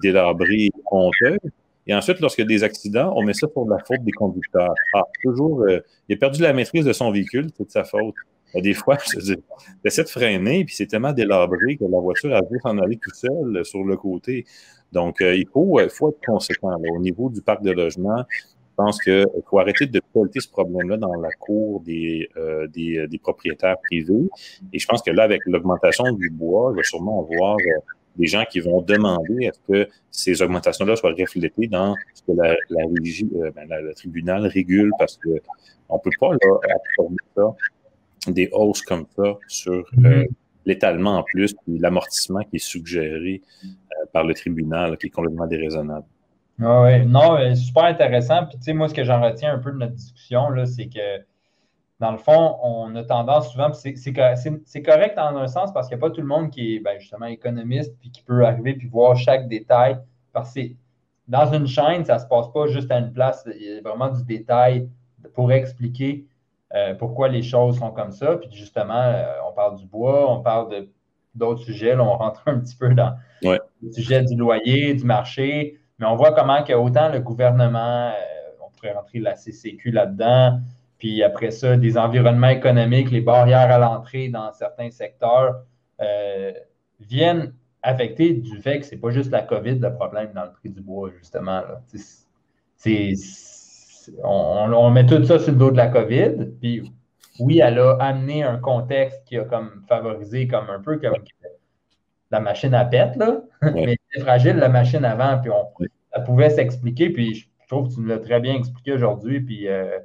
délabrées 0.01 0.65
et 0.65 0.71
honteuses 0.91 1.38
et 1.87 1.93
ensuite, 1.93 2.19
lorsqu'il 2.19 2.43
y 2.43 2.47
a 2.47 2.49
des 2.49 2.63
accidents, 2.63 3.13
on 3.15 3.23
met 3.23 3.33
ça 3.33 3.47
pour 3.47 3.69
la 3.69 3.77
faute 3.79 4.03
des 4.03 4.11
conducteurs. 4.11 4.73
Ah, 4.93 5.03
toujours, 5.23 5.61
euh, 5.61 5.79
il 6.09 6.15
a 6.15 6.17
perdu 6.17 6.41
la 6.41 6.53
maîtrise 6.53 6.85
de 6.85 6.93
son 6.93 7.11
véhicule, 7.11 7.49
c'est 7.55 7.65
de 7.65 7.71
sa 7.71 7.83
faute. 7.83 8.15
Des 8.55 8.73
fois, 8.73 8.97
je 9.19 9.35
essaie 9.83 10.03
de 10.03 10.09
freiner, 10.09 10.65
puis 10.65 10.73
c'est 10.73 10.87
tellement 10.87 11.13
délabré 11.13 11.77
que 11.77 11.85
la 11.85 11.99
voiture 11.99 12.33
a 12.35 12.41
vu 12.41 12.59
s'en 12.63 12.77
aller 12.79 12.97
tout 12.97 13.13
seul 13.13 13.57
euh, 13.57 13.63
sur 13.63 13.83
le 13.83 13.97
côté. 13.97 14.45
Donc, 14.93 15.21
euh, 15.21 15.35
il 15.35 15.47
faut, 15.47 15.79
faut 15.89 16.09
être 16.09 16.25
conséquent. 16.25 16.75
Au 16.91 16.99
niveau 16.99 17.29
du 17.29 17.41
parc 17.41 17.61
de 17.61 17.71
logement, 17.71 18.23
je 18.29 18.75
pense 18.83 18.99
qu'il 19.01 19.25
faut 19.49 19.59
arrêter 19.59 19.85
de 19.85 20.01
pelleter 20.13 20.39
ce 20.39 20.49
problème-là 20.49 20.97
dans 20.97 21.13
la 21.13 21.31
cour 21.39 21.81
des, 21.81 22.27
des, 22.73 23.07
des, 23.07 23.17
propriétaires 23.19 23.77
privés. 23.79 24.27
Et 24.73 24.79
je 24.79 24.85
pense 24.85 25.01
que 25.01 25.11
là, 25.11 25.23
avec 25.23 25.41
l'augmentation 25.45 26.11
du 26.11 26.29
bois, 26.29 26.71
il 26.73 26.77
va 26.77 26.83
sûrement 26.83 27.21
avoir 27.21 27.55
des 28.15 28.28
gens 28.28 28.43
qui 28.49 28.60
vont 28.60 28.82
demander 28.82 29.47
à 29.47 29.51
ce 29.54 29.60
que 29.67 29.89
ces 30.12 30.41
augmentations-là 30.41 30.95
soient 30.95 31.13
reflétées 31.17 31.67
dans 31.67 31.95
ce 32.13 32.21
que 32.23 32.32
la, 32.38 32.56
régie, 32.97 33.30
euh, 33.36 33.51
ben, 33.51 33.67
le 33.69 33.93
tribunal 33.93 34.45
régule 34.47 34.91
parce 34.97 35.17
qu'on 35.17 35.32
ne 35.95 35.99
peut 36.04 36.10
pas 36.19 36.32
là, 36.32 36.60
absorber 36.75 37.15
ça, 37.36 38.32
des 38.32 38.49
hausses 38.51 38.82
comme 38.82 39.06
ça 39.15 39.38
sur 39.47 39.73
euh, 39.73 39.84
mm-hmm. 39.97 40.28
l'étalement 40.65 41.17
en 41.17 41.23
plus, 41.23 41.54
puis 41.54 41.78
l'amortissement 41.78 42.41
qui 42.41 42.58
est 42.58 42.65
suggéré 42.65 43.41
euh, 43.63 44.06
par 44.13 44.23
le 44.23 44.34
tribunal, 44.34 44.97
qui 44.97 45.08
est 45.08 45.12
complètement 45.12 45.47
déraisonnable. 45.47 46.06
Ah 46.62 46.84
oui, 46.84 47.06
non, 47.06 47.54
super 47.54 47.84
intéressant. 47.84 48.45
Puis, 48.45 48.58
tu 48.58 48.63
sais, 48.63 48.73
moi, 48.73 48.88
ce 48.88 48.93
que 48.93 49.04
j'en 49.04 49.21
retiens 49.21 49.54
un 49.54 49.60
peu 49.60 49.73
de 49.73 49.78
notre 49.78 49.93
discussion, 49.93 50.49
là, 50.49 50.65
c'est 50.65 50.88
que 50.88 51.19
dans 51.99 52.12
le 52.12 52.17
fond, 52.17 52.58
on 52.62 52.93
a 52.95 53.03
tendance 53.03 53.51
souvent, 53.51 53.71
c'est 53.73 54.84
correct 54.84 55.15
dans 55.15 55.38
un 55.38 55.47
sens 55.47 55.71
parce 55.73 55.88
qu'il 55.88 55.97
n'y 55.97 56.03
a 56.03 56.08
pas 56.08 56.13
tout 56.13 56.21
le 56.21 56.27
monde 56.27 56.49
qui 56.49 56.75
est 56.75 56.79
ben, 56.79 56.99
justement 56.99 57.27
économiste 57.27 57.95
puis 57.99 58.12
qui 58.12 58.21
peut 58.21 58.45
arriver 58.45 58.73
puis 58.73 58.88
voir 58.88 59.15
chaque 59.15 59.47
détail. 59.47 59.97
Parce 60.34 60.53
que 60.53 60.62
dans 61.27 61.53
une 61.53 61.67
chaîne, 61.67 62.03
ça 62.03 62.15
ne 62.15 62.19
se 62.19 62.25
passe 62.25 62.51
pas 62.51 62.67
juste 62.67 62.91
à 62.91 62.99
une 62.99 63.13
place. 63.13 63.47
Il 63.55 63.62
y 63.62 63.77
a 63.77 63.81
vraiment 63.81 64.10
du 64.10 64.23
détail 64.25 64.89
pour 65.34 65.51
expliquer 65.51 66.25
euh, 66.73 66.93
pourquoi 66.95 67.29
les 67.29 67.41
choses 67.41 67.79
sont 67.79 67.91
comme 67.91 68.12
ça. 68.12 68.36
Puis 68.36 68.49
justement, 68.51 68.93
euh, 68.93 69.23
on 69.47 69.53
parle 69.53 69.77
du 69.77 69.86
bois, 69.86 70.29
on 70.29 70.41
parle 70.41 70.88
d'autres 71.34 71.62
sujets. 71.62 71.95
Là, 71.95 72.03
on 72.03 72.17
rentre 72.17 72.43
un 72.47 72.60
petit 72.60 72.75
peu 72.75 72.93
dans 72.93 73.15
le 73.41 73.91
sujet 73.91 74.23
du 74.23 74.36
loyer, 74.36 74.93
du 74.93 75.05
marché. 75.05 75.79
Mais 75.99 76.05
on 76.05 76.15
voit 76.15 76.34
comment 76.34 76.62
que 76.63 76.73
autant 76.73 77.10
le 77.10 77.19
gouvernement, 77.21 78.10
euh, 78.10 78.12
on 78.62 78.69
pourrait 78.71 78.93
rentrer 78.93 79.19
la 79.19 79.36
CCQ 79.36 79.91
là-dedans, 79.91 80.60
puis 81.05 81.21
après 81.21 81.51
ça, 81.51 81.77
des 81.77 81.99
environnements 81.99 82.49
économiques, 82.49 83.11
les 83.11 83.21
barrières 83.21 83.69
à 83.69 83.77
l'entrée 83.77 84.27
dans 84.27 84.51
certains 84.53 84.89
secteurs 84.89 85.61
euh, 86.01 86.51
viennent 86.99 87.53
affecter 87.83 88.33
du 88.33 88.57
fait 88.57 88.79
que 88.79 88.87
ce 88.87 88.95
n'est 88.95 89.01
pas 89.01 89.11
juste 89.11 89.29
la 89.29 89.43
COVID 89.43 89.77
le 89.77 89.93
problème 89.93 90.31
dans 90.33 90.45
le 90.45 90.51
prix 90.53 90.71
du 90.71 90.81
bois, 90.81 91.11
justement. 91.15 91.61
on, 94.23 94.89
met 94.89 95.05
tout 95.05 95.23
ça 95.25 95.37
sur 95.37 95.51
le 95.51 95.59
dos 95.59 95.69
de 95.69 95.77
la 95.77 95.89
COVID. 95.89 96.53
Puis 96.59 96.91
oui, 97.39 97.59
elle 97.59 97.77
a 97.77 97.97
amené 97.99 98.41
un 98.41 98.57
contexte 98.57 99.23
qui 99.25 99.37
a 99.37 99.43
comme 99.43 99.83
favorisé 99.87 100.47
comme 100.47 100.71
un 100.71 100.81
peu 100.81 100.97
comme 100.97 101.13
la 102.31 102.39
machine 102.39 102.73
à 102.73 102.83
pète, 102.83 103.15
là. 103.15 103.41
mais 103.61 103.95
c'était 104.09 104.25
fragile, 104.25 104.55
la 104.55 104.69
machine 104.69 105.05
avant, 105.05 105.39
puis 105.39 105.51
on, 105.51 105.85
ça 106.11 106.21
pouvait 106.21 106.49
s'expliquer. 106.49 107.11
Puis 107.11 107.47
je 107.61 107.67
trouve 107.67 107.89
que 107.89 107.93
tu 107.93 107.99
nous 107.99 108.07
l'as 108.07 108.17
très 108.17 108.39
bien 108.39 108.55
expliqué 108.55 108.93
aujourd'hui. 108.93 109.41
Puis 109.41 109.67
euh, 109.67 109.99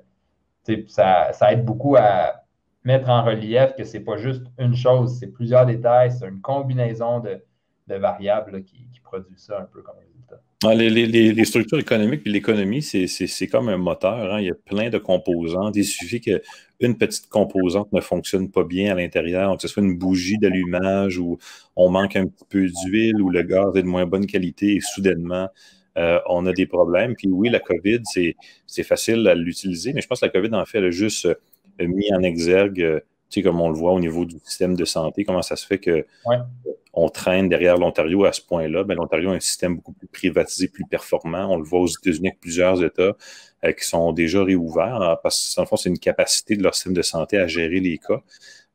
ça, 0.88 1.32
ça, 1.32 1.52
aide 1.52 1.64
beaucoup 1.64 1.96
à 1.96 2.40
mettre 2.84 3.08
en 3.08 3.24
relief 3.24 3.74
que 3.76 3.84
ce 3.84 3.96
n'est 3.96 4.04
pas 4.04 4.16
juste 4.16 4.44
une 4.58 4.74
chose, 4.74 5.16
c'est 5.18 5.28
plusieurs 5.28 5.66
détails, 5.66 6.12
c'est 6.12 6.26
une 6.26 6.40
combinaison 6.40 7.20
de, 7.20 7.40
variables 7.88 8.62
qui, 8.62 8.86
produit 9.02 9.34
ça 9.36 9.62
un 9.62 9.64
peu 9.64 9.82
comme 9.82 9.96
résultat. 9.96 10.40
Les, 10.62 11.44
structures 11.44 11.80
économiques 11.80 12.22
et 12.24 12.30
l'économie, 12.30 12.82
c'est 12.82 13.46
comme 13.48 13.68
un 13.68 13.76
moteur. 13.76 14.32
Hein. 14.32 14.40
Il 14.40 14.46
y 14.46 14.50
a 14.50 14.54
plein 14.54 14.90
de 14.90 14.98
composantes. 14.98 15.74
Il 15.74 15.84
suffit 15.84 16.20
qu'une 16.20 16.96
petite 16.96 17.28
composante 17.28 17.90
ne 17.92 18.00
fonctionne 18.00 18.48
pas 18.48 18.62
bien 18.62 18.92
à 18.92 18.94
l'intérieur, 18.94 19.56
que 19.56 19.62
ce 19.62 19.66
soit 19.66 19.82
une 19.82 19.98
bougie 19.98 20.38
d'allumage 20.38 21.18
ou 21.18 21.38
on 21.74 21.90
manque 21.90 22.14
un 22.14 22.26
petit 22.26 22.44
peu 22.48 22.68
d'huile 22.68 23.20
ou 23.20 23.30
le 23.30 23.42
gaz 23.42 23.74
est 23.74 23.82
de 23.82 23.88
moins 23.88 24.06
bonne 24.06 24.26
qualité 24.26 24.76
et 24.76 24.80
soudainement, 24.80 25.48
euh, 25.98 26.20
on 26.26 26.46
a 26.46 26.52
des 26.52 26.66
problèmes. 26.66 27.14
Puis 27.14 27.28
oui, 27.28 27.48
la 27.48 27.60
COVID, 27.60 28.00
c'est 28.04 28.82
facile 28.82 29.26
à 29.28 29.34
l'utiliser, 29.34 29.92
mais 29.92 30.00
je 30.00 30.06
pense 30.06 30.20
que 30.20 30.26
la 30.26 30.32
COVID, 30.32 30.54
en 30.54 30.64
fait, 30.64 30.78
elle 30.78 30.86
a 30.86 30.90
juste 30.90 31.26
euh, 31.26 31.34
mis 31.80 32.12
en 32.12 32.22
exergue, 32.22 32.80
euh, 32.80 33.00
tu 33.28 33.40
sais, 33.40 33.42
comme 33.42 33.60
on 33.60 33.68
le 33.68 33.76
voit 33.76 33.92
au 33.92 34.00
niveau 34.00 34.24
du 34.24 34.36
système 34.44 34.76
de 34.76 34.84
santé, 34.84 35.24
comment 35.24 35.42
ça 35.42 35.56
se 35.56 35.66
fait 35.66 35.78
que 35.78 36.04
on 36.92 37.08
traîne 37.08 37.48
derrière 37.48 37.76
l'Ontario 37.76 38.24
à 38.24 38.32
ce 38.32 38.40
point-là. 38.42 38.82
Ben, 38.82 38.96
L'Ontario 38.96 39.30
a 39.30 39.34
un 39.34 39.40
système 39.40 39.76
beaucoup 39.76 39.92
plus 39.92 40.08
privatisé, 40.08 40.66
plus 40.66 40.84
performant. 40.84 41.46
On 41.48 41.56
le 41.56 41.62
voit 41.62 41.78
aux 41.78 41.86
États-Unis 41.86 42.28
avec 42.28 42.40
plusieurs 42.40 42.82
États 42.82 43.16
qui 43.62 43.84
sont 43.84 44.12
déjà 44.12 44.42
réouverts, 44.42 45.18
parce 45.22 45.54
que, 45.54 45.60
en 45.60 45.66
fond, 45.66 45.76
c'est 45.76 45.88
une 45.88 46.00
capacité 46.00 46.56
de 46.56 46.64
leur 46.64 46.74
système 46.74 46.94
de 46.94 47.02
santé 47.02 47.38
à 47.38 47.46
gérer 47.46 47.78
les 47.78 47.98
cas. 47.98 48.20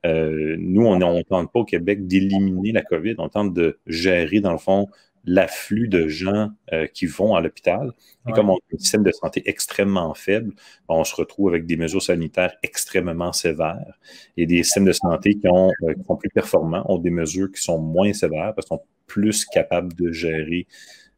nous, 0.06 0.86
on 0.86 0.98
ne 0.98 1.22
tente 1.24 1.52
pas 1.52 1.60
au 1.60 1.66
Québec 1.66 2.08
d'éliminer 2.08 2.72
la 2.72 2.84
COVID, 2.84 3.16
on 3.18 3.28
tente 3.28 3.54
de 3.54 3.80
gérer, 3.86 4.40
dans 4.40 4.54
le 4.54 4.60
fond, 4.60 4.88
l'afflux 5.26 5.88
de 5.88 6.08
gens 6.08 6.52
euh, 6.74 6.88
qui 6.88 7.06
vont 7.06 7.36
à 7.36 7.42
l'hôpital. 7.42 7.92
Et 8.28 8.32
comme 8.32 8.50
on 8.50 8.56
a 8.56 8.60
un 8.74 8.78
système 8.78 9.04
de 9.04 9.12
santé 9.12 9.44
extrêmement 9.46 10.14
faible, 10.14 10.54
on 10.88 11.04
se 11.04 11.16
retrouve 11.16 11.50
avec 11.50 11.66
des 11.66 11.78
mesures 11.78 12.02
sanitaires 12.02 12.56
extrêmement 12.64 13.34
sévères. 13.34 14.00
Et 14.38 14.46
des 14.46 14.64
systèmes 14.64 14.86
de 14.86 14.92
santé 14.92 15.36
qui, 15.36 15.48
ont, 15.48 15.72
euh, 15.84 15.94
sont 16.06 16.16
plus 16.16 16.30
performants 16.30 16.84
ont 16.92 16.98
des 16.98 17.10
mesures 17.10 17.52
qui 17.52 17.62
sont 17.62 17.80
moins 17.80 18.14
sévères 18.14 18.54
parce 18.56 18.68
qu'ils 18.68 18.78
sont 18.78 18.84
plus 19.08 19.46
capables 19.46 19.94
de 19.94 20.12
gérer 20.12 20.68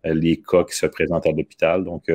euh, 0.05 0.13
les 0.13 0.37
cas 0.37 0.63
qui 0.63 0.75
se 0.75 0.85
présentent 0.85 1.27
à 1.27 1.31
l'hôpital. 1.31 1.83
Donc, 1.83 2.09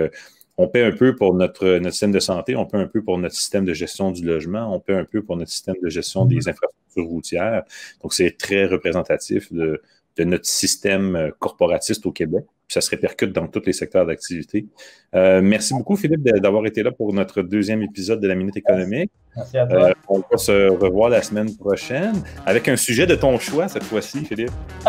on 0.59 0.69
paie 0.69 0.85
un 0.85 0.93
peu 0.93 1.17
pour 1.17 1.35
notre, 1.35 1.79
notre 1.79 1.93
système 1.93 2.13
de 2.13 2.21
santé, 2.21 2.57
on 2.57 2.67
paie 2.67 2.77
un 2.77 2.87
peu 2.87 3.03
pour 3.03 3.19
notre 3.19 3.35
système 3.35 3.65
de 3.65 3.73
gestion 3.73 4.11
du 4.13 4.25
logement, 4.25 4.75
on 4.75 4.81
paie 4.81 4.95
un 4.95 5.05
peu 5.05 5.23
pour 5.23 5.37
notre 5.37 5.51
système 5.51 5.77
de 5.83 5.89
gestion 5.89 6.27
des 6.27 6.37
mm-hmm. 6.37 6.51
infrastructures 6.51 7.07
routières. 7.07 7.63
Donc, 8.03 8.13
c'est 8.13 8.37
très 8.37 8.67
représentatif 8.67 9.53
de, 9.53 9.81
de 10.17 10.25
notre 10.25 10.47
système 10.47 11.17
euh, 11.17 11.31
corporatiste 11.39 12.05
au 12.07 12.13
Québec. 12.13 12.45
ça 12.69 12.81
se 12.81 12.91
répercute 12.91 13.33
dans 13.33 13.47
tous 13.49 13.63
les 13.67 13.73
secteurs 13.73 14.07
d'activité. 14.07 14.67
Euh, 15.15 15.41
merci 15.43 15.75
beaucoup, 15.75 15.97
Philippe, 15.97 16.23
d'avoir 16.23 16.65
été 16.67 16.83
là 16.83 16.91
pour 16.91 17.13
notre 17.13 17.43
deuxième 17.43 17.83
épisode 17.83 18.21
de 18.21 18.29
la 18.29 18.35
Minute 18.35 18.57
économique. 18.57 19.11
Merci 19.37 19.59
à 19.59 19.67
toi. 19.67 19.89
Euh, 19.89 19.93
on 20.09 20.19
va 20.19 20.39
se 20.39 20.71
revoir 20.71 21.11
la 21.11 21.23
semaine 21.23 21.55
prochaine 21.57 22.15
avec 22.47 22.69
un 22.69 22.77
sujet 22.77 23.07
de 23.07 23.15
ton 23.15 23.39
choix 23.39 23.69
cette 23.69 23.85
fois-ci, 23.85 24.25
Philippe. 24.25 24.53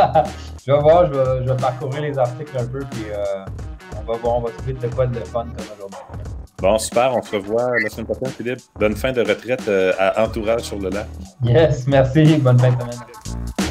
je 0.66 0.72
vais 0.72 0.80
voir, 0.80 1.12
je 1.14 1.50
vais, 1.50 1.58
parcourir 1.58 2.02
les 2.02 2.18
articles 2.18 2.58
un 2.58 2.66
peu, 2.66 2.80
puis 2.80 3.06
on 3.98 4.12
va 4.12 4.18
voir, 4.18 4.38
on 4.38 4.42
va 4.42 4.50
trouver 4.52 4.74
de 4.74 4.88
quoi 4.88 5.08
de 5.08 5.20
fun 5.20 5.46
comme 5.46 5.66
aujourd'hui. 5.76 6.00
Bon, 6.62 6.78
super, 6.78 7.16
on 7.16 7.22
se 7.22 7.36
revoit 7.36 7.72
la 7.82 7.90
semaine 7.90 8.06
prochaine, 8.06 8.30
Philippe. 8.30 8.60
Bonne 8.80 8.96
fin 8.96 9.12
de 9.12 9.22
retraite 9.22 9.70
à 10.00 10.24
Entourage 10.24 10.62
sur 10.62 10.80
le 10.80 10.90
lac. 10.90 11.08
Yes, 11.44 11.88
merci. 11.88 12.38
Bonne 12.38 12.60
fin 12.60 12.72
de 12.72 12.82
semaine. 12.82 13.63